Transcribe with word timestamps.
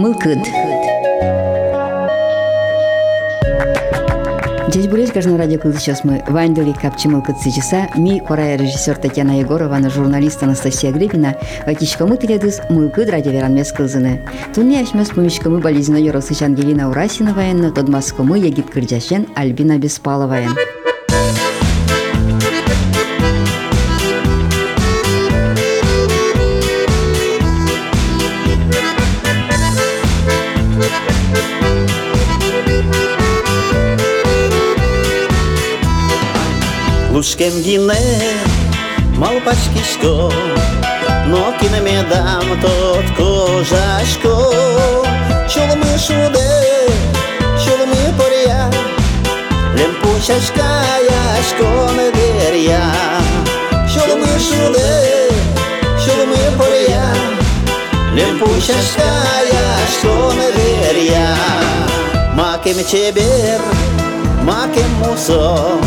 мы 0.00 0.14
кыд. 0.14 0.38
Здесь 4.68 4.86
были, 4.86 5.04
скажем, 5.04 5.36
радио 5.36 5.58
сейчас 5.72 6.04
мы 6.04 6.24
Вандели 6.26 6.72
Капчимыл 6.72 7.22
часа, 7.22 7.88
ми 7.96 8.20
корая 8.26 8.56
режиссер 8.56 8.96
Татьяна 8.96 9.40
Егорова, 9.40 9.76
на 9.76 9.90
журналист 9.90 10.42
Анастасия 10.42 10.90
Грибина, 10.90 11.36
вакичка 11.66 12.06
мы 12.06 12.16
тилядыз, 12.16 12.62
мы 12.70 12.88
кыд 12.88 13.10
радио 13.10 13.32
веран 13.32 13.54
мес 13.54 13.72
кылзыны. 13.72 14.26
Тунни 14.54 14.76
ашмес 14.76 15.10
помещка 15.10 15.50
мы 15.50 15.58
болезненно 15.58 15.98
Йоросычан 15.98 16.54
Елена 16.54 16.88
Урасиноваен, 16.88 17.70
Тодмаскому 17.74 18.36
Египет 18.36 18.70
Кырджашен 18.70 19.26
Альбина 19.34 19.76
Беспаловаен. 19.76 20.79
Лужкем 37.49 37.59
гине 37.63 38.37
малпачкишко, 39.17 40.31
но 41.25 41.53
кинеме 41.59 42.03
дам 42.03 42.45
тот 42.61 43.05
кожашко. 43.17 44.35
Чоломи 45.51 45.97
шуде, 45.97 46.87
чоломи 47.63 48.13
поря, 48.15 48.69
лем 49.75 49.95
пучашка 50.03 50.69
яшко 51.01 51.89
не 51.97 52.11
деря. 52.11 52.91
Чоломи 53.91 54.29
шуде, 54.37 55.31
чоломи 56.05 56.43
поря, 56.59 57.07
лем 58.13 58.37
пучашка 58.37 59.09
яшко 59.51 60.31
не 60.37 60.51
деря. 60.57 61.35
Макем 62.35 62.77
чебер, 62.85 63.61
макем 64.43 64.91
мусо, 64.99 65.79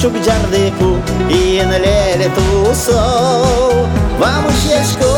чукчардыку 0.00 0.96
и 1.28 1.62
налеле 1.62 2.30
тусов. 2.34 3.86
Vamos 4.18 4.54
шешку, 4.62 5.12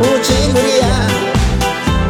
учи 0.00 0.50
гурья, 0.52 0.96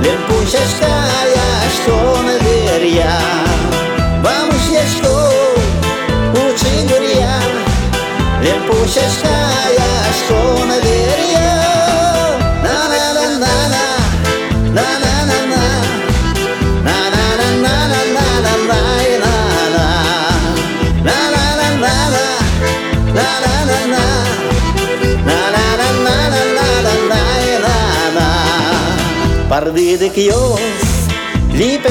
лемпу 0.03 0.37
шешка, 0.47 0.93
яшко 1.29 2.23
на 2.23 2.39
дверья. 2.39 3.13
Vamos 4.25 4.61
шешку, 4.67 5.15
учи 6.33 6.87
гурья, 6.89 7.37
лемпу 8.43 8.77
шешка, 8.87 9.40
Ardide 29.71 30.11
Йос, 30.17 30.27
yo 30.27 31.57
lipe 31.57 31.91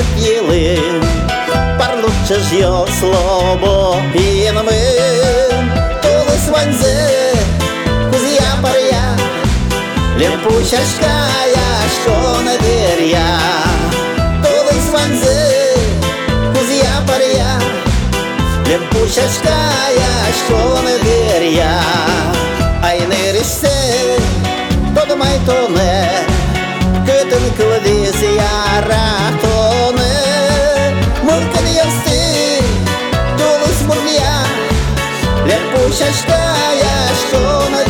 парну 1.77 2.09
Parlucce 2.09 2.59
yo 2.59 2.85
slobo 2.99 4.01
piename 4.11 4.81
Todo 6.01 6.33
es 6.35 6.51
vanze 6.51 6.93
Кузия 8.11 8.51
паря 8.61 9.15
Лемпущашкая 10.17 11.69
Что 11.95 12.41
на 12.41 12.57
дерья 12.57 13.27
Todo 14.43 14.71
es 14.71 14.87
vanze 14.91 15.39
Кузия 16.53 16.95
паря 17.07 17.61
Лемпущашкая 18.67 20.33
що 20.45 20.81
не 20.83 20.97
дерья 20.99 21.81
Ай 22.83 22.99
не 23.07 23.31
ресе 23.31 24.19
Подумай 24.93 25.39
то 25.45 25.69
не 25.69 26.28
maratona 28.79 30.09
Mărcăriaste, 31.25 32.21
lhe 33.37 33.79
murnia 33.87 34.35
Le 35.47 35.57
pușa 35.71 36.09
ștaia 36.19 36.95
ștonă 37.19 37.81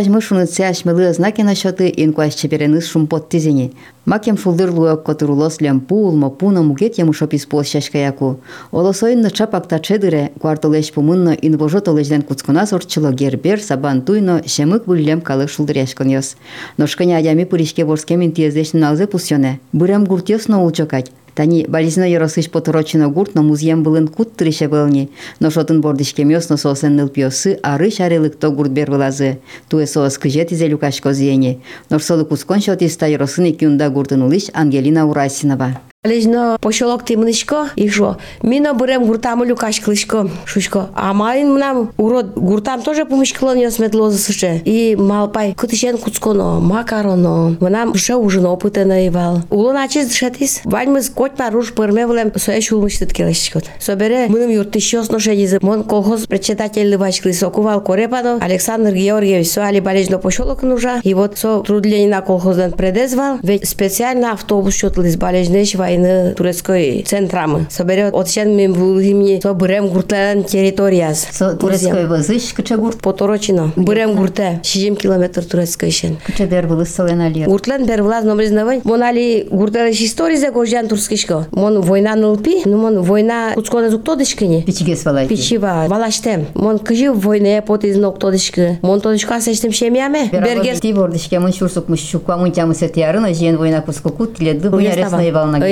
возьму 0.00 0.22
шуныцы 0.22 0.62
ашмылы 0.62 1.12
знаки 1.12 1.42
насчеты 1.42 1.92
инкуашче 1.94 2.48
берены 2.48 2.80
шумпот 2.80 3.28
тизини. 3.28 3.74
Макем 4.06 4.38
шулдыр 4.38 4.70
луок 4.70 5.02
котурулос 5.02 5.60
лямпу 5.60 5.94
улмо 5.94 6.30
пуно 6.30 6.62
мугет 6.62 6.96
ему 6.96 7.12
шопис 7.12 7.44
полщашкаяку. 7.44 8.40
Олосоинно 8.70 9.30
чапакта 9.30 9.78
чедыре, 9.78 10.32
квартолеш 10.40 10.90
пумынно 10.90 11.36
инвожо 11.42 11.80
толежден 11.80 12.22
куцкунас 12.22 12.72
орчыло 12.72 13.12
гербер, 13.12 13.60
сабан 13.60 14.00
туйно, 14.00 14.42
шемык 14.46 14.86
буллем 14.86 15.20
калы 15.20 15.46
шулдыряшкон 15.48 16.08
йос. 16.08 16.36
Ношканя 16.78 17.18
аями 17.18 17.44
пуришке 17.44 17.84
ворскемин 17.84 18.32
тиездешн 18.32 18.78
налзе 18.78 19.06
пусьоне. 19.06 19.60
Бырам 19.72 20.06
гуртьёсно 20.06 20.64
улчокать. 20.64 21.12
Тани 21.40 21.64
бализно 21.66 22.04
яросыш 22.04 22.50
поторочино 22.50 23.08
гурт, 23.08 23.34
но 23.34 23.42
музеем 23.42 23.82
былын 23.82 24.08
кут 24.08 24.36
тырыше 24.36 24.68
былни. 24.68 25.08
Но 25.38 25.48
шотын 25.48 25.80
бордишке 25.80 26.22
мёсно 26.22 26.58
соосен 26.58 26.96
нылпиосы, 26.96 27.58
ары 27.62 27.90
шарелык 27.90 28.36
то 28.36 28.50
гурт 28.50 28.72
бер 28.72 28.90
вылазы. 28.90 29.38
Туе 29.70 29.86
соос 29.86 30.18
кыжет 30.18 30.52
изе 30.52 30.68
люкашко 30.68 31.14
зиени. 31.14 31.60
Норсолы 31.88 32.26
кускон 32.26 32.60
шотиста 32.60 33.06
яросын 33.06 33.52
икюнда 33.52 33.88
гуртын 33.88 34.20
улыш 34.20 34.50
Ангелина 34.52 35.06
Урасинова. 35.06 35.80
Лежно 36.06 36.56
пошолок 36.60 37.04
ти 37.04 37.16
мнишко 37.16 37.66
і 37.76 37.88
що? 37.88 38.16
Ми 38.42 38.60
наберемо 38.60 39.06
гурта 39.06 39.36
малюкаш 39.36 39.78
кличко, 39.78 40.30
шучко. 40.44 40.88
А 40.94 41.12
малин 41.12 41.54
нам 41.54 41.88
урод 41.96 42.26
гуртам 42.36 42.82
теж 42.82 43.04
помішкло 43.08 43.54
не 43.54 43.70
сметло 43.70 44.10
за 44.10 44.18
суше. 44.18 44.60
І 44.64 44.96
малпай 44.96 45.54
кутишен 45.60 45.98
куцконо, 45.98 46.60
макароно. 46.60 47.56
Вона 47.60 47.92
ще 47.94 48.14
уже 48.14 48.40
опите 48.40 48.84
наївал. 48.84 49.40
Уло 49.50 49.72
наче 49.72 50.04
дишатись. 50.04 50.62
Вань 50.64 50.92
ми 50.92 51.02
скоть 51.02 51.36
паруш 51.36 51.70
пермевлем 51.70 52.32
соє 52.36 52.60
шулмушти 52.60 53.06
ткелешкот. 53.06 53.70
Собере 53.78 54.28
миним 54.28 54.50
юртишо 54.50 55.04
сношені 55.04 55.46
з 55.46 55.62
мон 55.62 55.82
колхоз 55.82 56.26
председатель 56.26 56.86
ливач 56.86 57.20
клисокувал 57.20 57.84
корепано 57.84 58.38
Александр 58.40 58.90
Георгиевич 58.90 59.48
соали 59.48 59.80
болезно 59.80 60.18
пошолок 60.18 60.62
нужа. 60.62 61.00
І 61.04 61.14
вот 61.14 61.38
со 61.38 61.58
трудлянина 61.58 62.20
колхоздан 62.20 62.72
предезвал, 62.72 63.38
ведь 63.42 63.68
спеціально 63.68 64.26
автобус 64.26 64.74
щотлис 64.74 65.14
болезнеш 65.14 65.74
на 65.98 66.34
турској 66.34 67.04
центрам. 67.06 67.66
Собере 67.70 68.10
отшен 68.12 68.54
мен 68.56 68.72
ми 68.72 69.40
то 69.40 69.54
бурем 69.54 69.88
гуртлен 69.88 70.44
територија. 70.44 71.14
Со 71.14 71.54
турецкој 71.56 72.06
возиш 72.06 72.52
кыча 72.54 72.76
гурт 72.76 73.00
поторочино. 73.00 73.72
Бурем 73.76 74.14
гурте 74.14 74.60
60 74.62 74.98
километр 75.00 75.44
турецкой 75.44 75.90
шен. 75.90 76.18
Кыча 76.24 76.46
бер 76.46 76.66
булы 76.66 76.86
соленали. 76.86 77.44
Гуртлен 77.46 77.86
бер 77.86 78.02
влаз 78.02 78.24
номризнавай. 78.24 78.80
Монали 78.84 79.46
гурталаш 79.50 79.98
да 79.98 80.04
история 80.04 80.38
за 80.38 80.50
гожан 80.50 80.88
турскишко. 80.88 81.46
Мон 81.52 81.80
војна 81.82 82.14
нулпи, 82.14 82.62
но 82.66 82.76
мон 82.78 83.02
война 83.02 83.52
куцкона 83.54 83.90
зук 83.90 84.04
тодышкини. 84.04 84.62
Пичиге 84.66 84.96
свалай. 84.96 85.28
Пичива 85.28 85.86
валаштем. 85.88 86.46
Мон 86.54 86.78
кыжы 86.78 87.12
война 87.12 87.60
потизнок 87.62 88.18
тодышкы. 88.18 88.78
Мон 88.82 89.00
тодышка 89.00 89.40
сечтем 89.40 89.72
шемияме. 89.72 90.28
Бергер. 90.32 90.78
Ти 90.78 90.92
бордышке 90.92 91.38
мон 91.38 91.52
шурсукмуш 91.52 92.00
шуква 92.00 92.36
мун 92.36 92.52
тямы 92.52 92.74
сетярына 92.74 93.34
жен 93.34 93.56
война 93.56 93.80
кускукут 93.80 94.40
леды. 94.40 94.70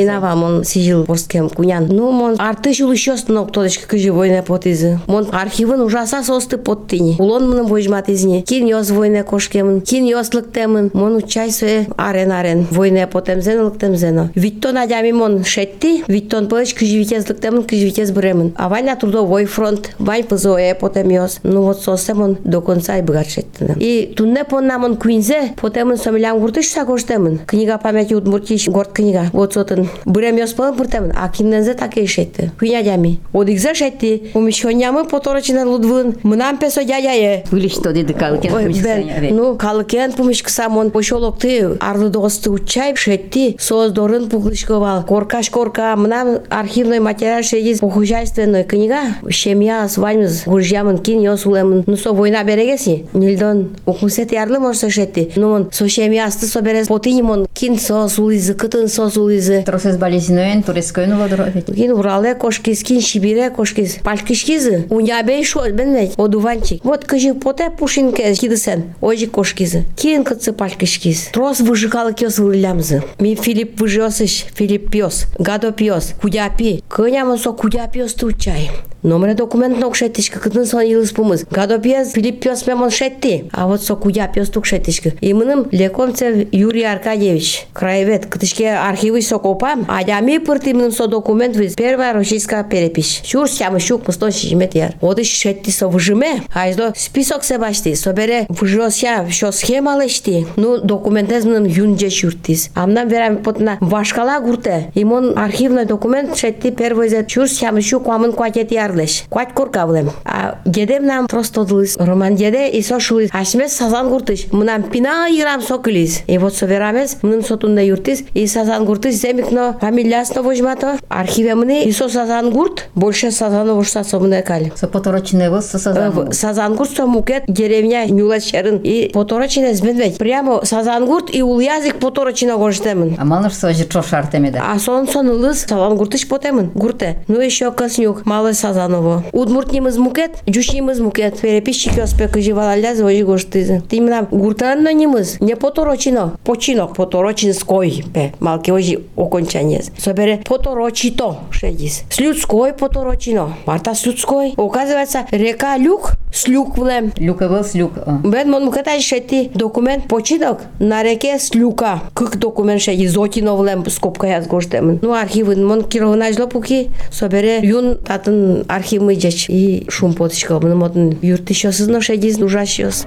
ресна 0.07 0.13
евална 0.13 0.13
Айна 0.13 0.19
война 0.19 0.35
мон 0.35 0.63
сижил 0.63 1.03
борскем 1.03 1.49
кунян. 1.49 1.87
Ну 1.87 2.11
мон 2.11 2.35
артыш 2.39 2.81
улышёс 2.81 3.25
но 3.27 3.45
ктодышка 3.45 3.87
кыжы 3.87 4.11
война 4.11 4.41
потызы. 4.41 4.99
Мон 5.07 5.27
архивын 5.31 5.81
ужаса 5.81 6.23
состы 6.23 6.57
поттыни. 6.57 7.15
Улон 7.19 7.49
мыным 7.49 7.67
войжмат 7.67 8.09
изни. 8.09 8.41
Кин 8.41 8.65
ёс 8.65 8.89
война 8.91 9.23
кошкемын, 9.23 9.81
кин 9.81 10.05
ёс 10.05 10.33
лыктемын. 10.33 10.91
Мон 10.93 11.15
учай 11.15 11.51
све 11.51 11.87
арен 11.97 12.31
арен. 12.31 12.67
Война 12.71 13.07
потемзен 13.07 13.63
лыктемзено. 13.65 14.31
Виттон 14.35 14.77
адями 14.77 15.11
мон 15.11 15.43
шетти, 15.43 16.03
виттон 16.07 16.47
пылыш 16.47 16.73
кыжы 16.73 16.97
витез 16.97 17.27
лыктемын, 17.27 17.63
кыжы 17.63 17.85
витез 17.85 18.11
бремын. 18.11 18.53
А 18.57 18.69
вань 18.69 18.85
на 18.85 18.95
трудовой 18.95 19.45
фронт, 19.45 19.91
вань 19.99 20.23
пызое 20.23 20.75
потем 20.75 21.09
ёс. 21.09 21.39
Ну 21.43 21.63
вот 21.63 21.81
сосемон 21.81 22.37
до 22.43 22.61
конца 22.61 22.97
и 22.97 23.01
богат 23.01 23.27
шеттина. 23.27 23.75
И 23.79 24.13
тунне 24.15 24.43
поннамон 24.43 24.97
куинзе, 24.97 25.53
потемын 25.59 25.97
сомилям 25.97 26.39
гуртыш 26.39 26.67
сагоштемын. 26.67 27.39
Книга 27.45 27.77
памяти 27.77 28.13
удмуртиш 28.13 28.67
горд 28.67 28.91
книга. 28.93 29.29
Вот 29.33 29.53
сотын 29.53 29.89
Брем 30.04 30.36
яспалан 30.36 30.76
пуртамын, 30.76 31.12
а 31.16 31.28
киннанза 31.28 31.74
таке 31.74 32.04
ишетті. 32.04 32.50
Хуйня 32.58 32.82
дями. 32.82 33.18
Одигза 33.32 33.74
шетті, 33.74 34.30
умишонямы 34.34 35.04
поторочынан 35.04 35.68
лудвылын, 35.68 36.16
мынам 36.22 36.58
песо 36.58 36.84
дядяе. 36.84 37.44
Вылиш 37.50 37.74
то 37.74 37.92
деді 37.92 38.14
калыкен 38.14 38.52
пумишксан 38.52 39.04
Ну, 39.30 39.56
калыкен 39.56 40.12
пумишксам 40.12 40.76
он 40.76 40.90
пошолокты, 40.90 41.76
арлы 41.80 42.10
доғысты 42.10 42.50
учай 42.50 42.94
шетті, 42.96 43.56
создорын 43.58 44.28
пухлышковал. 44.28 45.04
Коркаш-корка, 45.04 45.94
мынам 45.96 46.40
архивной 46.48 47.00
материал 47.00 47.42
шедіз 47.42 47.80
по 47.80 47.90
хужайственной 47.90 48.64
книга, 48.64 49.00
шемья 49.28 49.88
сваймыз, 49.88 50.44
гуржямын 50.46 50.98
кин 50.98 51.20
йос 51.20 51.46
улемын. 51.46 51.84
Ну, 51.86 51.96
со 51.96 52.12
война 52.12 52.44
берегеси, 52.44 53.06
Нилдон 53.12 53.76
ухусет 53.86 54.32
ярлы 54.32 54.58
морса 54.58 54.90
шетті. 54.90 55.32
Ну, 55.36 55.50
он 55.50 55.72
со 55.72 55.88
шемья 55.88 56.26
асты 56.26 56.46
соберес, 56.46 56.88
потиним 56.88 57.30
он 57.30 57.47
кин 57.57 57.77
со 57.79 58.07
сулизы, 58.07 58.53
кытын 58.53 58.87
со 58.87 59.09
сулизы. 59.09 59.63
Тросес 59.65 59.97
болезненный, 59.97 60.63
турецкой 60.63 61.07
ну 61.07 61.19
водоровит. 61.19 61.65
Кин 61.65 61.91
Урале 61.91 62.35
кошкиз, 62.35 62.83
кин 62.83 63.01
Сибире 63.01 63.49
кошкиз. 63.49 63.97
Палькишкизы. 64.03 64.87
Унябей 64.89 65.43
шо, 65.43 65.69
бен 65.69 65.95
ведь, 65.95 66.13
одуванчик. 66.17 66.83
Вот 66.83 67.05
кыжы 67.05 67.33
поте 67.33 67.69
пушинке 67.69 68.33
хидысен. 68.33 68.95
Ожи 69.01 69.27
кошкизы. 69.27 69.83
Кин 69.95 70.23
кыцы 70.23 70.53
палькишкиз. 70.53 71.29
Трос 71.33 71.59
выжигал 71.59 72.13
кёс 72.13 72.39
вылямзы. 72.39 73.03
Ми 73.19 73.35
Филипп 73.35 73.79
выжосыш, 73.79 74.45
Филипп 74.55 74.91
пьёс. 74.91 75.25
Гадо 75.39 75.71
пьёс. 75.71 76.13
Кудяпи. 76.21 76.83
Кынямы 76.87 77.37
со 77.37 77.51
кудяпиос 77.51 78.13
тучай. 78.13 78.69
Номер 79.03 79.35
документ 79.35 79.79
нок 79.79 79.97
шеттишка, 79.97 80.39
кытын 80.39 80.65
сон 80.65 80.81
йылыс 80.81 81.11
пумыз. 81.11 81.45
Гадо 81.51 81.77
пьес, 81.77 82.13
Филипп 82.13 82.39
пьёс 82.39 82.65
мемон 82.65 82.89
шетти. 82.89 83.45
А 83.51 83.67
вот 83.67 83.83
со 83.83 83.95
кудяпиос 83.95 84.49
тук 84.49 84.65
шеттишка. 84.65 85.11
И 85.19 85.33
мыным 85.33 85.67
Лекомцев 85.71 86.47
Юрий 86.53 86.83
Аркадьевич. 86.83 87.46
Краевед. 87.73 88.25
Кытышке 88.25 88.73
архивы 88.73 89.21
со 89.21 89.37
копам. 89.37 89.85
Адями 89.87 90.39
пырты 90.39 90.73
мыным 90.73 90.91
со 90.91 91.07
документ 91.07 91.55
виз. 91.55 91.73
Первая 91.75 92.13
российская 92.13 92.63
перепись. 92.63 93.21
Шур 93.25 93.49
сямы 93.49 93.79
щук 93.79 94.07
мыстон 94.07 94.31
шижмет 94.31 94.75
яр. 94.75 94.93
Вот 94.99 95.19
иш 95.19 95.27
шетти 95.27 95.71
со 95.71 95.87
выжиме. 95.87 96.43
А 96.53 96.69
издо 96.69 96.91
список 96.95 97.43
се 97.43 97.57
башти. 97.57 97.95
Собере 97.95 98.45
выжося, 98.49 99.25
що 99.29 99.51
схема 99.51 99.95
лешти. 99.97 100.45
Ну, 100.57 100.77
документез 100.79 101.45
мыным 101.45 101.65
юнже 101.65 102.09
шуртис. 102.09 102.69
Амнам 102.75 103.07
верам 103.07 103.37
потна 103.37 103.77
вашкала 103.79 104.39
гурте. 104.39 104.91
Имон 104.93 105.37
архивный 105.37 105.85
документ 105.85 106.37
шетти 106.37 106.71
первый 106.71 107.07
зе 107.09 107.25
чур 107.25 107.47
сямы 107.47 107.81
щук 107.81 108.07
амын 108.07 108.33
кватет 108.33 108.71
ярлеш. 108.71 109.23
Кват 109.29 109.53
коркавлем. 109.53 110.11
А 110.25 110.59
дедем 110.65 111.05
нам 111.05 111.27
просто 111.27 111.63
дылыс. 111.63 111.95
Роман 111.97 112.35
деде 112.35 112.69
и 112.69 112.81
со 112.81 112.99
шулис. 112.99 113.29
Ашмес 113.31 113.73
сазан 113.73 114.09
гуртыш. 114.09 114.47
Мынам 114.51 114.83
пина 114.83 115.27
ирам 115.29 115.61
сокылис. 115.61 116.23
И 116.27 116.37
вот 116.37 116.55
соверамес 116.55 117.13
мынын 117.37 117.43
сотунда 117.43 117.81
юртис. 117.81 118.23
И 118.33 118.47
сазан 118.47 118.85
гуртыш 118.85 119.15
земикно 119.15 119.77
фамилиясно 119.79 120.41
вожмато. 120.41 120.97
Архиве 121.09 121.55
мыны 121.55 121.83
и 121.83 121.91
со 121.91 122.09
сазан 122.09 122.51
гурт. 122.51 122.89
Больше 122.95 123.31
сазану 123.31 123.75
вошса 123.75 124.03
собыне 124.03 124.41
каль. 124.41 124.71
Со 124.75 124.87
поторочный 124.87 125.49
выз 125.49 125.65
со 125.65 125.79
сазаном. 125.79 126.31
Сазангурт 126.31 126.91
Сомукет, 126.91 127.43
деревня 127.47 128.05
Нюлачерын 128.07 128.77
и 128.77 129.09
Поторочина 129.13 129.73
сбенвeć. 129.73 130.17
Прямо 130.17 130.65
Сазангурт 130.65 131.33
и 131.33 131.41
Ульязик 131.43 131.99
Поторочина 131.99 132.57
гоштемын. 132.57 133.15
А 133.19 133.25
малыш 133.25 133.53
сожи 133.53 133.85
чош 133.85 134.13
артемеда. 134.13 134.61
А 134.71 134.79
сон 134.79 135.07
сон 135.07 135.29
ылыс 135.29 135.61
Сазангуртыш 135.61 136.27
потемын. 136.27 136.69
Гурте. 136.73 137.23
Ну 137.27 137.39
еще 137.39 137.71
Коснюк, 137.71 138.25
Малый 138.25 138.53
Сазаново. 138.53 139.23
Удмуртнимыз 139.31 139.97
мукет, 139.97 140.31
Джушнимыз 140.49 140.99
мукет. 140.99 141.39
Переписчик 141.39 141.97
оспе 141.97 142.27
кыживалаля 142.27 142.95
звожи 142.95 143.23
гоштызы. 143.23 143.81
Ты 143.89 143.97
именно 143.97 144.27
гуртанно 144.29 144.93
нимыз. 144.93 145.39
Не 145.39 145.55
Поторочино. 145.55 146.33
Починок 146.43 146.95
Поторочинской. 147.27 148.05
Пе. 148.13 148.33
Малки 148.39 148.71
ожи 148.71 149.01
окончание. 149.17 149.83
Собере 149.97 150.41
Поторочито. 150.45 151.37
Шедис. 151.51 152.03
Слюдской 152.09 152.71
Поторочино. 152.71 153.55
Марта 153.65 153.93
Слюдской. 153.93 154.53
Оказывается, 154.55 155.25
река 155.31 155.75
Люк, 155.77 156.13
Слюк 156.33 156.77
влем. 156.77 157.11
Люка 157.17 157.49
был 157.49 157.63
слюк. 157.65 157.91
а. 157.97 158.19
Бен 158.23 158.49
мон 158.49 158.65
муката 158.65 158.99
шети 159.01 159.51
документ 159.53 160.07
починок 160.07 160.61
на 160.79 161.03
реке 161.03 161.37
Слюка. 161.39 162.01
Кык 162.13 162.37
документ 162.37 162.81
шети 162.81 163.05
зотино 163.07 163.55
влем 163.57 163.87
скопка 163.89 164.27
яз 164.27 164.47
гоштемын. 164.47 164.99
Ну 165.01 165.13
архивын 165.13 165.67
мон 165.67 165.83
кировна 165.83 166.31
жлопуки 166.31 166.89
собере 167.11 167.59
юн 167.61 167.97
татын 167.97 168.63
архив 168.69 169.01
мыджач 169.01 169.49
и 169.49 169.85
шум 169.89 170.13
потышка. 170.13 170.59
Мон 170.59 170.77
мотын 170.77 171.17
юртышосыз 171.21 171.87
но 171.87 171.99
шедиз 172.01 172.39
ужашос. 172.39 173.05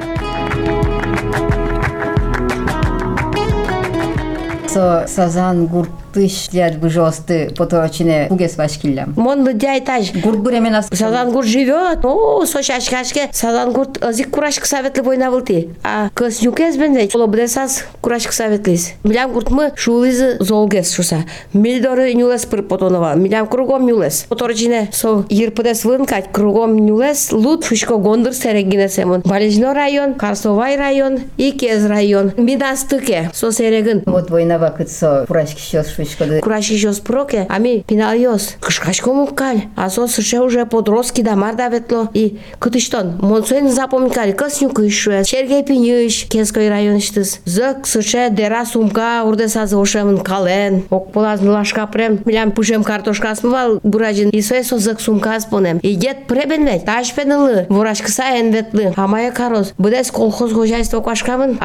Со 4.74 5.04
сазан 5.06 5.66
гуртыш 5.68 5.92
тышлят 6.14 6.78
бужосты 6.78 7.52
поторочине 7.58 8.28
бугес 8.30 8.56
башкиллям. 8.56 9.14
Мон 9.18 9.46
дядя 9.46 9.80
этаж. 9.80 10.14
Гурт 10.14 10.40
гуремена. 10.40 10.82
Салангур 10.82 11.44
живет. 11.46 12.04
О, 12.04 12.46
соч 12.46 12.70
ашкашке. 12.70 13.30
Салангур 13.32 13.88
азик 14.02 14.30
курашка 14.30 14.68
советлы 14.68 15.04
бойна 15.04 15.32
вылты. 15.32 15.70
А 15.84 16.10
кыз 16.14 16.42
юкез 16.42 16.78
бенде. 16.78 17.10
Лобдесас 17.14 17.86
курашка 18.02 18.34
советлис. 18.34 18.94
Милям 19.04 19.32
гуртмы 19.32 19.72
шулызы 19.76 20.38
золгес 20.40 20.94
шуса. 20.94 21.26
Мильдоры 21.54 22.14
нюлес 22.14 22.46
пырпотонова. 22.46 23.16
Милям 23.16 23.48
кругом 23.48 23.86
нюлес. 23.86 24.26
Поторочине 24.30 24.90
со 24.92 25.26
ерпыдес 25.30 25.86
вынкать. 25.86 26.32
Кругом 26.32 26.78
нюлес. 26.78 27.32
Лут 27.32 27.64
фушко 27.64 27.98
гондыр 27.98 28.34
серегинесемон. 28.34 29.22
Балежно 29.26 29.74
район, 29.74 30.14
Карсовай 30.16 30.76
район, 30.76 31.20
и 31.38 31.52
Кез 31.52 31.86
район. 31.86 32.32
Минастыке. 32.38 33.30
Со 33.34 33.52
серегин. 33.52 34.04
Вот 34.06 34.30
война 34.30 34.58
вакытсо 34.58 35.26
курашки 35.28 35.60
щас 35.60 35.88
кышкыды. 36.06 36.42
Курашишос 36.42 37.00
проке, 37.00 37.46
ами 37.50 37.84
пиналиос. 37.88 38.56
Кышкаш 38.60 39.02
комуккаль. 39.02 39.64
Асо 39.76 40.08
сыше 40.08 40.40
уже 40.40 40.66
подростки 40.66 41.22
да 41.22 41.36
марда 41.36 41.68
ветло. 41.68 42.10
И 42.14 42.40
кытыштон, 42.60 43.18
монсуэн 43.22 43.70
запомникаль, 43.70 44.34
кыснюк 44.34 44.80
ишуэ, 44.80 45.24
шерге 45.24 45.64
пинюш, 45.64 46.26
кеской 46.26 46.70
районыштыз. 46.70 47.40
Зык 47.46 47.86
сыше 47.86 48.30
дера 48.32 48.66
сумка 48.66 49.24
урдесазы 49.26 49.78
ошемын 49.78 50.20
кален. 50.20 50.84
Окполазын 50.90 51.50
лашка 51.50 51.88
прем, 51.88 52.20
милям 52.26 52.52
пушем 52.52 52.84
картошка 52.84 53.34
смывал 53.36 53.80
буражин. 53.84 54.30
И 54.30 54.42
суэсо 54.42 54.78
зык 54.78 55.00
сумка 55.00 55.40
спонем. 55.40 55.78
И 55.80 55.96
дед 55.96 56.28
пребен 56.28 56.66
ведь, 56.66 56.86
таш 56.86 57.14
пенылы, 57.14 57.66
вурашкыса 57.70 58.24
эн 58.24 58.52
ветлы. 58.52 58.94
Амая 58.96 59.32
кароз, 59.32 59.74
быдес 59.78 60.12
колхоз 60.12 60.54
хозяйство 60.54 61.02
кашкамын. 61.02 61.60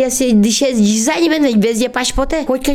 Если 0.00 0.30
дишес 0.30 0.78
ведь, 0.78 1.92
пашпоте. 1.92 2.44
Хоть 2.46 2.68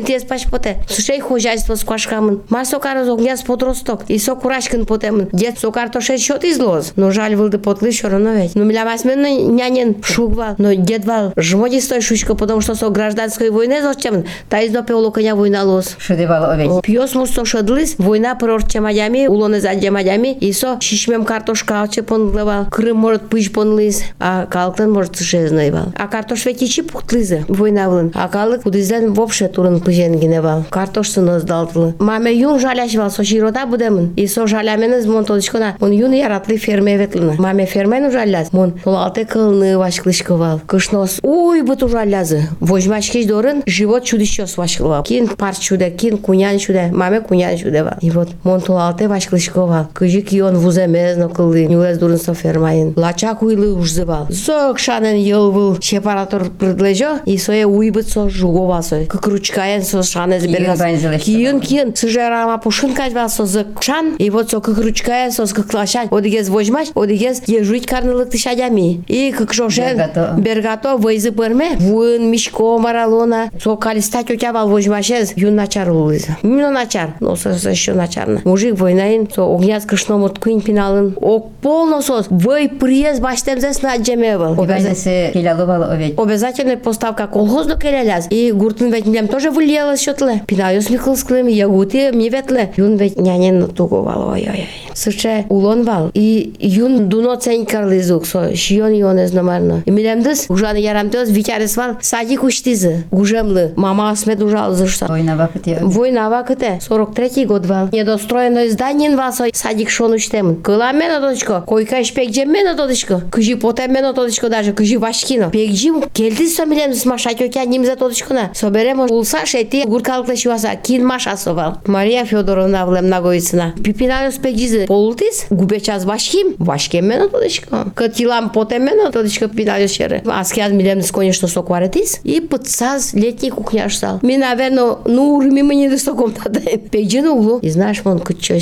тез 0.00 0.24
пашпоте. 0.24 0.76
Сушей 0.88 1.20
хозяйство 1.20 1.74
с 1.74 1.84
кашкамын. 1.84 2.42
Ма 2.48 2.64
со 2.64 2.78
карос 2.78 3.08
огняс 3.08 3.42
подросток. 3.42 4.02
И 4.08 4.18
со 4.18 4.34
курашкин 4.34 4.86
потемын. 4.86 5.28
Дед 5.32 5.58
со 5.58 5.70
картоше 5.70 6.18
счет 6.18 6.44
излоз. 6.44 6.92
Но 6.96 7.10
жаль 7.10 7.36
вылды 7.36 7.58
потлы 7.58 7.90
все 7.90 8.08
равно 8.08 8.34
ведь. 8.34 8.54
Ну 8.54 8.64
миля 8.64 8.84
масмен 8.84 9.56
нянин 9.56 10.02
шугвал. 10.02 10.54
Но 10.58 10.74
дед 10.74 11.04
вал 11.04 11.32
жмоди 11.36 11.80
стой 11.80 12.00
шучка, 12.00 12.34
потому 12.34 12.60
что 12.60 12.74
со 12.74 12.88
гражданской 12.88 13.50
войны 13.50 13.82
зачем? 13.82 14.24
Та 14.48 14.60
из 14.60 14.72
до 14.72 14.82
пеоло 14.82 15.10
коня 15.10 15.34
война 15.34 15.62
лоз. 15.64 15.96
Шедевал 15.98 16.50
овець. 16.50 16.82
Пьос 16.82 17.14
мусто 17.14 17.44
шадлис, 17.44 17.96
война 17.98 18.34
прорче 18.34 18.80
мадями, 18.80 19.26
улоны 19.26 19.60
задя 19.60 19.90
мадями, 19.90 20.32
и 20.32 20.52
со 20.52 20.80
шишмем 20.80 21.24
картошка 21.24 21.80
алче 21.80 22.02
понглавал. 22.02 22.66
Крым 22.70 22.96
может 22.96 23.28
пыч 23.28 23.52
понлыз, 23.52 24.02
а 24.18 24.46
калктан 24.46 24.90
может 24.90 25.16
сшезнайвал. 25.16 25.92
А 25.96 26.08
картош 26.08 26.46
ведь 26.46 26.62
ичи 26.62 26.82
пухтлызы, 26.82 27.44
война 27.48 27.88
влын. 27.88 28.12
А 28.14 28.28
калык 28.28 28.66
удизлен 28.66 29.12
вообще 29.12 29.48
турын 29.48 29.80
пыжен 29.90 30.18
гиневал. 30.18 30.64
Картошсын 30.70 31.28
оздалтылы. 31.28 31.94
Маме 31.98 32.32
юн 32.32 32.58
жаляшвал, 32.60 33.10
со 33.10 33.24
широта 33.24 33.66
будемын. 33.66 34.12
И 34.16 34.26
со 34.26 34.46
жаляменыз 34.46 35.06
мон 35.06 35.24
тодышкона. 35.24 35.76
Он 35.80 35.90
юн 35.90 36.12
яратлы 36.12 36.56
ферме 36.56 36.96
ветлына. 36.96 37.34
Маме 37.38 37.66
фермен 37.66 38.06
ужаляз. 38.06 38.52
Мон 38.52 38.72
толалте 38.72 39.24
кылны 39.24 39.78
вашклышковал. 39.78 40.60
Кышнос. 40.66 41.18
Уй, 41.22 41.62
бут 41.62 41.82
ужалязы. 41.82 42.48
Вожмашкиш 42.60 43.26
дорын, 43.26 43.62
живот 43.66 44.04
чудищос 44.04 44.56
вашклывал. 44.56 45.02
Кин 45.02 45.28
пар 45.28 45.54
чуде, 45.54 45.90
кин 45.90 46.18
кунян 46.18 46.58
чуде. 46.58 46.90
Маме 46.92 47.20
кунян 47.20 47.56
чуде 47.56 47.82
вал. 47.82 47.94
И 48.00 48.10
вот 48.10 48.28
мон 48.44 48.60
толалте 48.60 49.08
вашклышковал. 49.08 49.88
Кыжик 49.92 50.32
йон 50.32 50.56
вуземез 50.56 51.16
но 51.16 51.28
кылды. 51.28 51.66
Нюлез 51.66 51.98
дурын 51.98 52.18
со 52.18 52.34
фермайын. 52.34 52.94
Лачак 52.96 53.42
уйлы 53.42 53.74
ужзывал. 53.74 54.26
Зок 54.30 54.78
шанен 54.78 55.16
йыл 55.16 55.52
был. 55.52 55.78
Сепаратор 55.80 56.50
предлежо. 56.50 57.20
И 57.24 57.38
сое 57.38 57.66
уйбыт 57.66 58.08
со 58.08 58.28
жуговал 58.28 58.82
сой. 58.82 59.06
Кыкручкая 59.06 59.79
кайын 59.80 59.82
со 59.82 60.02
шаны 60.02 60.38
Киын 60.40 60.76
байнзелеш 60.78 61.22
Киын 61.22 61.60
киын 61.60 61.88
сыжарама 61.96 62.58
пушын 62.58 62.92
кайва 62.94 63.28
со 63.28 63.46
закшан 63.46 64.14
и 64.24 64.28
вот 64.30 64.50
со 64.50 64.60
кыкручкая 64.60 65.30
со 65.30 65.46
скыклашан 65.46 66.08
одигез 66.10 66.48
возьмаш 66.48 66.88
одигез 66.94 67.42
ежуить 67.46 67.86
карнылык 67.86 68.30
тышадями 68.30 69.04
и 69.08 69.32
кыкшошен 69.32 69.96
Бергато. 69.96 70.34
бергато 70.38 70.96
войзы 70.96 71.32
пырме 71.32 71.76
вын 71.78 72.30
мишко 72.30 72.78
маралона 72.78 73.50
со 73.62 73.76
калиста 73.76 74.22
тетя 74.22 74.52
вал 74.52 74.68
возьмашез 74.68 75.32
юн 75.36 75.54
начар 75.54 75.90
улыз 75.90 76.26
именно 76.42 76.70
начар 76.70 77.14
но 77.20 77.36
со 77.36 77.54
со 77.54 77.70
еще 77.70 77.94
начарно 77.94 78.40
мужик 78.44 78.78
войнаин 78.78 79.28
со 79.34 79.42
огняц 79.42 79.84
кышном 79.84 80.24
от 80.24 80.38
куин 80.38 80.60
пиналын 80.60 81.16
ок 81.20 81.52
полно 81.62 82.02
сос 82.02 82.26
вой 82.28 82.68
приез 82.68 83.20
баштемзес 83.20 83.82
на 83.82 83.96
джемевал 83.96 84.54
Обязательно 84.60 85.32
келялывал 85.32 85.82
овет. 85.90 86.18
Обязательно 86.18 86.76
поставка 86.76 87.26
колхозно 87.26 87.78
келеляз. 87.78 88.26
И 88.30 88.52
гуртын 88.52 88.92
ведь 88.92 89.06
млям 89.06 89.28
тоже 89.70 89.70
выльялась 89.70 90.00
счетле. 90.00 90.42
Пинаю 90.46 90.82
смехлсклым, 90.82 91.46
ягуты 91.46 92.12
мне 92.12 92.28
ветле. 92.28 92.72
Юн 92.76 92.96
ведь 92.96 93.18
нянин 93.18 93.68
туговал, 93.68 94.30
ой-ой-ой. 94.30 94.68
Сыче 94.94 95.44
улон 95.48 95.84
вал. 95.84 96.10
И 96.14 96.54
юн 96.58 97.08
дуно 97.08 97.36
цень 97.36 97.66
карлизук, 97.66 98.26
со 98.26 98.56
шион 98.56 98.92
йонез 98.92 99.32
номерно. 99.32 99.82
И 99.84 99.90
милемдыс, 99.90 100.46
ужан 100.48 100.76
ярамтез 100.76 101.28
витярес 101.30 101.76
вал, 101.76 101.96
садик 102.00 102.42
уштизы. 102.42 103.04
Гужемлы, 103.10 103.72
мама 103.76 104.10
асмет 104.10 104.42
ужал 104.42 104.72
зашта. 104.72 105.06
Война 105.06 105.36
вакыты. 105.36 105.78
Война 105.82 106.30
вакыте, 106.30 106.78
43 106.80 107.44
год 107.44 107.66
вал. 107.66 107.88
Недостроенный 107.92 108.70
зданин 108.70 109.16
вал 109.16 109.32
сой 109.32 109.50
садик 109.54 109.90
шон 109.90 110.14
уштем. 110.14 110.62
Кыла 110.62 110.92
мен 110.92 111.10
оточко, 111.10 111.60
койка 111.60 112.02
шпек 112.04 112.34
жем 112.34 112.52
мен 112.52 112.66
оточко. 112.68 113.22
Кыжи 113.30 113.56
потем 113.56 113.92
мен 113.92 114.06
оточко 114.06 114.48
даже, 114.48 114.72
кыжи 114.72 114.98
вашкино. 114.98 115.50
Пекжим, 115.50 116.02
келди 116.12 116.48
сомилем 116.48 116.94
с 116.94 117.04
маша 117.04 117.34
тетя 117.34 117.64
ним 117.64 117.84
за 117.84 117.96
точкона. 117.96 118.50
Соберем 118.54 119.00
улса 119.00 119.44
шети 119.60 119.84
гуркалыкла 119.84 120.36
шиваса, 120.36 120.76
кин 120.76 121.06
маша 121.06 121.36
совал. 121.36 121.78
Мария 121.86 122.24
Федоровна 122.24 122.86
влем 122.86 123.08
наговицына. 123.08 123.74
Пипинанус 123.82 124.36
пекжизы. 124.36 124.86
Полутис, 124.86 125.46
губечас 125.50 126.04
вашким, 126.04 126.54
вашкем 126.58 127.06
мен 127.06 127.22
оточко. 127.22 127.92
Катилам 127.94 128.50
потем 128.50 128.84
мен 128.84 129.00
оточко 129.06 129.48
пинанус 129.48 129.92
шере. 129.92 130.22
Аскяз 130.26 130.72
милем 130.72 131.02
с 131.02 131.10
конечно 131.10 131.48
сокваретис. 131.48 132.20
И 132.24 132.40
подсаз 132.40 133.12
летний 133.14 133.50
кухняш 133.50 133.96
сал. 133.96 134.20
Ми, 134.22 134.36
наверное, 134.36 134.96
ну 135.04 135.36
урми 135.36 135.62
мне 135.62 135.90
до 135.90 135.98
соком 135.98 136.32
тадай. 136.32 136.78
Пекджин 136.78 137.26
углу. 137.26 137.58
И 137.58 137.70
знаешь, 137.70 138.00
он 138.04 138.18
кычой 138.18 138.60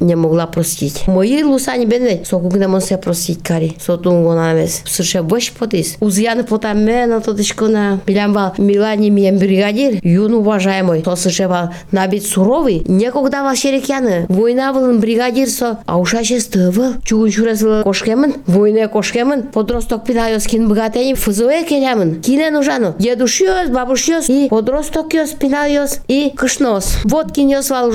не 0.00 0.16
могла 0.16 0.46
простить. 0.46 1.06
Мои 1.06 1.42
лусани 1.42 1.84
бенве, 1.86 2.24
сокук 2.24 2.54
не 2.56 2.66
мон 2.66 2.80
се 2.80 2.96
простить 2.96 3.42
кари. 3.42 3.76
Сотун 3.80 4.24
го 4.24 4.34
намес. 4.34 4.82
Сырше 4.86 5.22
баш 5.22 5.52
потис. 5.52 5.96
Узяны 6.00 6.44
потам 6.44 6.84
мен 6.84 7.12
оточкона. 7.12 8.00
Билям 8.06 8.32
вал, 8.32 8.54
Милани 8.58 9.10
мием 9.10 9.38
бригадир, 9.38 10.00
юн 10.02 10.39
уважаемый, 10.41 11.03
сослышева, 11.03 11.73
набит 11.91 12.25
суровый, 12.25 12.83
некогда 12.87 13.43
вашерекяны, 13.43 14.25
война 14.27 14.73
вылын 14.73 14.99
бригадирсо, 14.99 15.79
а 15.85 15.99
ушаще 15.99 16.39
стывыл, 16.39 16.95
чугун 17.03 17.31
шурасылы 17.31 17.83
кошкемын, 17.83 18.35
война 18.47 18.87
кошкемен, 18.87 19.43
подросток 19.43 20.03
пинайос 20.05 20.45
кин 20.45 20.67
богатейм, 20.67 21.15
фызуэ 21.15 21.63
келямын, 21.63 22.21
кинен 22.21 22.55
ужану, 22.55 22.95
дедушьёс, 22.99 23.69
бабушьёс, 23.69 24.29
и 24.29 24.47
подросток 24.49 25.13
йос, 25.13 25.31
пинайос, 25.31 25.99
и 26.07 26.31
кышнос. 26.35 26.97
Вот 27.05 27.31
киньос 27.31 27.69
вал 27.69 27.91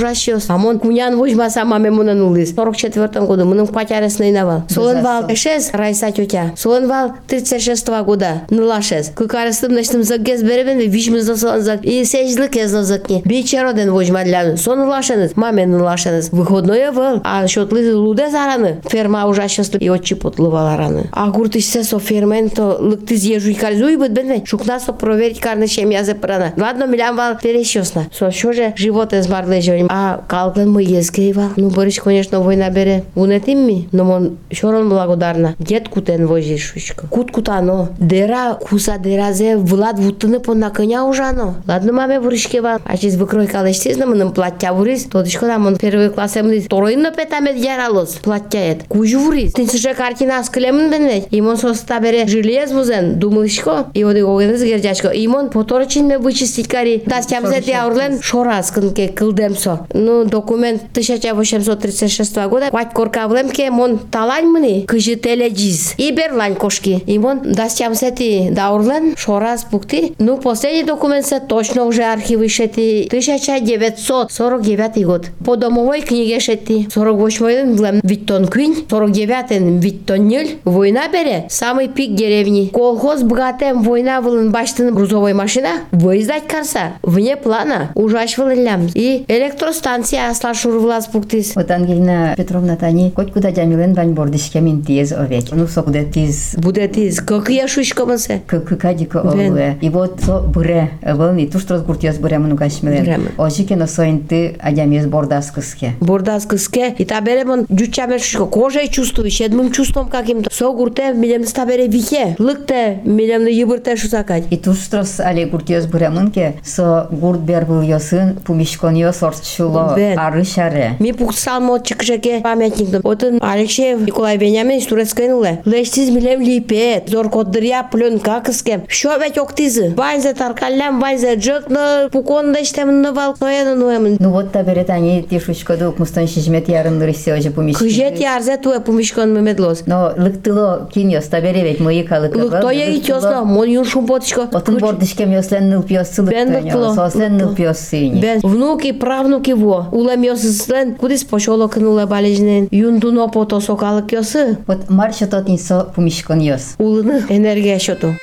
а 0.48 0.58
мон 0.58 0.78
кунян 0.78 1.16
вожма 1.16 1.50
сама 1.50 1.78
мемунан 1.78 2.20
улис. 2.20 2.52
44-м 2.54 3.26
году, 3.26 3.44
мыным 3.44 3.66
патяресный 3.66 4.30
навал. 4.30 4.62
Солон 4.68 5.02
вал, 5.02 5.24
эшес, 5.28 5.70
райса 5.72 6.10
тетя. 6.12 6.52
Солон 6.56 6.88
вал, 6.88 7.12
36-го 7.28 8.04
года, 8.04 8.42
нулашес. 8.50 9.10
Кукарестым, 9.14 9.72
значит, 9.72 10.04
загез 10.04 10.42
беребен, 10.42 10.78
вишмыз 10.78 11.26
досолан 11.26 11.62
зак, 11.62 11.84
и 11.84 12.04
сей 12.04 12.25
езно 12.25 12.83
закни. 12.83 13.21
Бичероден 13.25 13.91
возьмадляны. 13.91 14.57
Сон 14.57 14.79
нылашеныз. 14.79 15.35
Маме 15.35 15.65
нылашеныз. 15.65 16.29
Выходное 16.31 16.91
вал. 16.91 17.21
А 17.23 17.47
шотлы 17.47 17.95
луде 17.95 18.29
зараны. 18.29 18.81
Ферма 18.87 19.25
ужащеслы 19.25 19.79
и 19.79 19.89
отчи 19.89 20.15
потлывалараны. 20.15 21.09
А 21.11 21.29
гуртышсе 21.29 21.83
со 21.83 21.99
ферменто 21.99 22.77
лыктыз 22.79 23.23
ежуй 23.23 23.53
кальзуй 23.53 23.97
быт 23.97 24.11
бенве. 24.11 24.43
Шукна 24.45 24.79
со 24.79 24.93
проверить 24.93 25.39
карны 25.39 25.67
чем 25.67 25.89
я 25.89 26.03
запрана. 26.03 26.53
Ладно, 26.57 26.85
милям 26.85 27.15
вал 27.15 27.37
перещесна. 27.41 28.07
Со 28.11 28.31
що 28.31 28.53
же 28.53 28.73
живот 28.77 29.13
из 29.13 29.27
барлежоним. 29.27 29.87
А 29.89 30.21
калклен 30.27 30.71
мы 30.71 30.83
езгейвал. 30.83 31.49
Ну, 31.55 31.69
Борис, 31.69 31.99
конечно, 31.99 32.39
война 32.39 32.69
бере. 32.69 33.03
Унетим 33.15 33.65
ми. 33.65 33.87
Но 33.91 34.03
мон 34.03 34.37
шорон 34.51 34.89
благодарна. 34.89 35.55
Дед 35.59 35.89
кутен 35.89 36.27
возиш 36.27 36.71
шучка. 36.71 37.07
Кут 37.07 37.31
кутано. 37.31 37.89
Дера 37.99 38.53
куса 38.53 38.97
деразе 38.97 39.57
влад 39.57 39.99
вутыны 39.99 40.39
по 40.39 40.53
на 40.53 40.69
коня 40.69 41.05
ужано. 41.05 41.55
Ладно, 41.67 41.93
маме 41.93 42.14
ме 42.16 42.28
врушкева, 42.28 42.78
а 42.84 42.96
че 42.96 43.10
звук 43.10 43.34
рой 43.34 43.46
калеш 43.46 43.76
се 43.76 43.94
знам 43.94 44.14
нам 44.16 44.32
платја 44.32 44.72
вурис, 44.72 45.06
тодиш 45.08 45.36
кога 45.36 45.58
мон 45.58 45.76
први 45.76 46.08
клас 46.14 46.36
е 46.36 46.42
тој 46.42 46.64
второј 46.64 46.96
на 46.96 47.12
пета 47.12 47.40
ме 47.44 47.52
дјаралос, 47.56 48.20
платја 48.24 48.62
ет. 48.72 48.84
куј 48.88 49.16
вурис, 49.16 49.52
ти 49.52 49.66
се 49.66 49.94
картина 49.94 50.38
да 50.38 50.44
с 50.44 50.50
клемн 50.50 50.90
бене, 50.90 51.24
мон 51.42 51.56
со 51.56 51.74
стабере 51.74 52.26
желез 52.28 52.72
вузен, 52.72 53.18
думышко 53.18 53.84
и 53.94 54.04
оди 54.04 54.22
огенес 54.22 54.62
герджачко. 54.64 55.08
мон 55.28 55.50
поторчин 55.50 56.06
ме 56.06 56.18
бучи 56.18 56.46
сикари, 56.46 57.02
тас 57.08 57.26
кем 57.26 57.46
се 57.46 57.60
дјаурлен 57.60 58.22
шораскын 58.22 58.94
ке 58.94 59.08
кылдем 59.08 59.56
со. 59.56 59.78
Ну 59.94 60.24
документ 60.24 60.82
1836 60.92 62.48
года, 62.48 62.70
кват 62.70 62.92
коркавлем 62.94 63.50
ке 63.50 63.70
мон 63.70 63.98
талань 64.10 64.46
мни, 64.46 64.86
кыжи 64.86 65.16
теледжиз. 65.16 65.94
И 65.98 66.12
берлань 66.12 66.54
кошки. 66.54 67.04
Имон 67.06 67.40
дас 67.44 67.76
кем 67.76 67.94
се 67.94 68.10
ти 68.10 68.50
даурлен 68.52 69.14
шорас 69.16 69.66
букти. 69.70 70.14
Ну 70.20 70.40
последни 70.40 70.82
документ 70.82 71.26
се 71.26 71.40
точно 71.48 71.86
уже 71.86 72.05
архивы 72.05 72.47
шети 72.47 73.05
1949 73.07 75.05
год. 75.05 75.27
По 75.45 75.55
домовой 75.55 76.01
книге 76.01 76.39
шети 76.39 76.87
48 76.93 77.75
влем 77.75 77.99
Виттон 78.03 78.47
Квин, 78.47 78.75
49 78.89 79.81
Виттон 79.83 80.27
Ниль. 80.27 80.59
Война 80.63 81.07
бере. 81.07 81.45
Самый 81.49 81.87
пик 81.87 82.13
деревни. 82.15 82.67
Колхоз 82.67 83.23
богатем 83.23 83.81
война 83.83 84.21
вылын 84.21 84.51
баштын 84.51 84.93
грузовой 84.93 85.33
машина. 85.33 85.69
Выездать 85.91 86.47
карса. 86.47 86.93
Вне 87.01 87.35
плана. 87.35 87.91
Ужаш 87.95 88.37
вылылям. 88.37 88.87
И 88.93 89.25
электростанция 89.27 90.29
асла 90.29 90.53
шурвлас 90.53 91.07
пуктис. 91.07 91.55
Вот 91.55 91.71
Ангелина 91.71 92.33
Петровна 92.37 92.75
тани 92.75 93.11
коть 93.11 93.31
куда 93.31 93.51
джамилен 93.51 93.93
бань 93.93 94.13
бордишке 94.13 94.59
мин 94.61 94.83
тиез 94.83 95.11
овет. 95.11 95.45
Ну 95.51 95.67
сокде 95.67 96.05
тиз 96.05 96.55
Будет 96.57 96.97
из 96.97 97.19
как 97.21 97.49
я 97.49 97.67
шучка 97.67 98.05
мысе. 98.05 98.41
кыкадико 98.47 99.21
Бен. 99.23 99.51
овуэ. 99.53 99.75
И 99.81 99.89
вот 99.89 100.19
со 100.21 100.39
буре 100.41 100.91
вълни 101.01 101.45
туштрос 101.47 101.81
гуртиос 101.81 101.94
буре 101.95 102.39
муну 102.39 102.57
кашмилен. 102.57 102.99
Буремен. 103.03 103.31
Ожике 103.37 103.75
на 103.75 103.87
соинты 103.87 104.57
адямиез 104.59 105.05
бордас 105.07 105.51
кыске. 105.51 105.93
Бордас 105.99 106.45
кыске. 106.45 106.95
И 106.97 107.05
та 107.05 107.21
бере 107.21 107.45
мон 107.45 107.65
джучамер 107.71 108.19
шучка. 108.19 108.45
Кожей 108.45 108.87
чувствуешь. 108.89 109.39
Едмым 109.39 109.71
чувством 109.71 110.09
каким-то. 110.09 110.53
Со 110.53 110.71
гурте 110.71 111.13
милем 111.13 111.45
ста 111.45 111.65
бере 111.65 111.87
вихе. 111.87 112.35
Лыкте 112.39 112.99
милем 113.03 113.43
на 113.43 113.47
ебырте 113.49 113.95
шусакать. 113.95 114.43
И 114.49 114.57
туштрос 114.57 115.19
али 115.19 115.45
гуртиос 115.45 115.85
буре 115.85 116.09
мунке 116.09 116.55
со 116.63 117.07
гурт 117.11 117.39
бер 117.39 117.65
был 117.65 117.81
йосын 117.81 118.37
пумишкон 118.45 118.95
йос 118.95 119.23
орчуло 119.23 119.93
Бен. 119.95 120.17
арышаре. 120.19 120.95
Ми 120.99 121.13
пуксал 121.13 121.61
мо 121.61 121.79
чекшеке 121.79 122.39
памятник. 122.41 123.05
Отын 123.05 123.39
Алексеев 123.41 124.01
Николай 124.01 124.37
Вениаминович 124.37 124.87
турецкой 124.87 125.29
нуле. 125.29 125.61
Лештиз 125.65 126.09
милем 126.09 126.41
липет. 126.41 127.09
Зор 127.09 127.29
коддыря 127.29 127.83
пленка 127.83 128.41
кыскем. 128.41 128.83
Шо 128.87 129.17
ведь 129.17 129.37
октизы. 129.37 129.93
Ванзе 129.95 130.33
таркалям, 130.33 130.99
ванзе 130.99 131.35
джыкны. 131.35 131.84
Пуконда 132.11 132.61
иштемны 132.61 133.11
вал. 133.11 133.35
Сояны 133.37 133.75
нуемын. 133.75 134.17
Ну 134.19 134.31
вот 134.31 134.51
та 134.51 134.63
бере 134.63 134.83
тани 134.83 135.23
тишучко 135.23 135.77
дук 135.77 135.99
мустан 135.99 136.27
шижмет 136.27 136.69
ярын 136.69 137.01
рисе 137.03 137.33
оже 137.33 137.51
пумишкон. 137.51 137.87
Кыжет 137.87 138.19
ярзе 138.19 138.57
туе 138.57 138.79
пумишкон 138.79 139.33
мемедлос. 139.33 139.83
Но 139.85 140.13
лыктыло 140.17 140.89
киньос 140.93 141.25
та 141.25 141.41
бере 141.41 141.63
ведь 141.63 141.79
мои 141.79 142.03
калыка. 142.03 142.37
Лыкто 142.37 142.69
я 142.69 142.95
итёсно. 142.95 143.43
Мон 143.43 143.67
юн 143.69 143.85
шумпотичко. 143.85 144.49
Отын 144.51 144.77
бордишкем 144.77 145.31
йослен 145.31 145.69
ныл 145.69 145.83
пиос 145.83 146.09
сылык 146.09 146.31
Бен 146.31 146.47
тönьо. 146.47 146.63
лыктыло. 146.63 146.93
Сослен 146.95 147.37
ныл 147.37 147.55
пиос 147.55 147.79
сыйни. 147.79 148.19
Бен 148.19 148.39
внуки, 148.43 148.91
правнуки 148.91 149.51
во. 149.51 149.87
Улем 149.91 150.21
йосыслен. 150.21 150.95
Кудис 150.95 151.23
пошоло 151.23 151.67
кынуле 151.67 152.05
балежнен. 152.05 152.67
Юндуно 152.71 153.27
пото 153.29 153.59
сокалык 153.59 154.11
йосы. 154.11 154.57
Вот 154.67 154.89
маршо 154.89 155.27
тотин 155.27 155.57
со 155.57 155.85
пумишкон 155.95 156.39
йос. 156.39 156.75
Улыны 156.77 157.23
энергия 157.29 157.79
счету. 157.79 158.15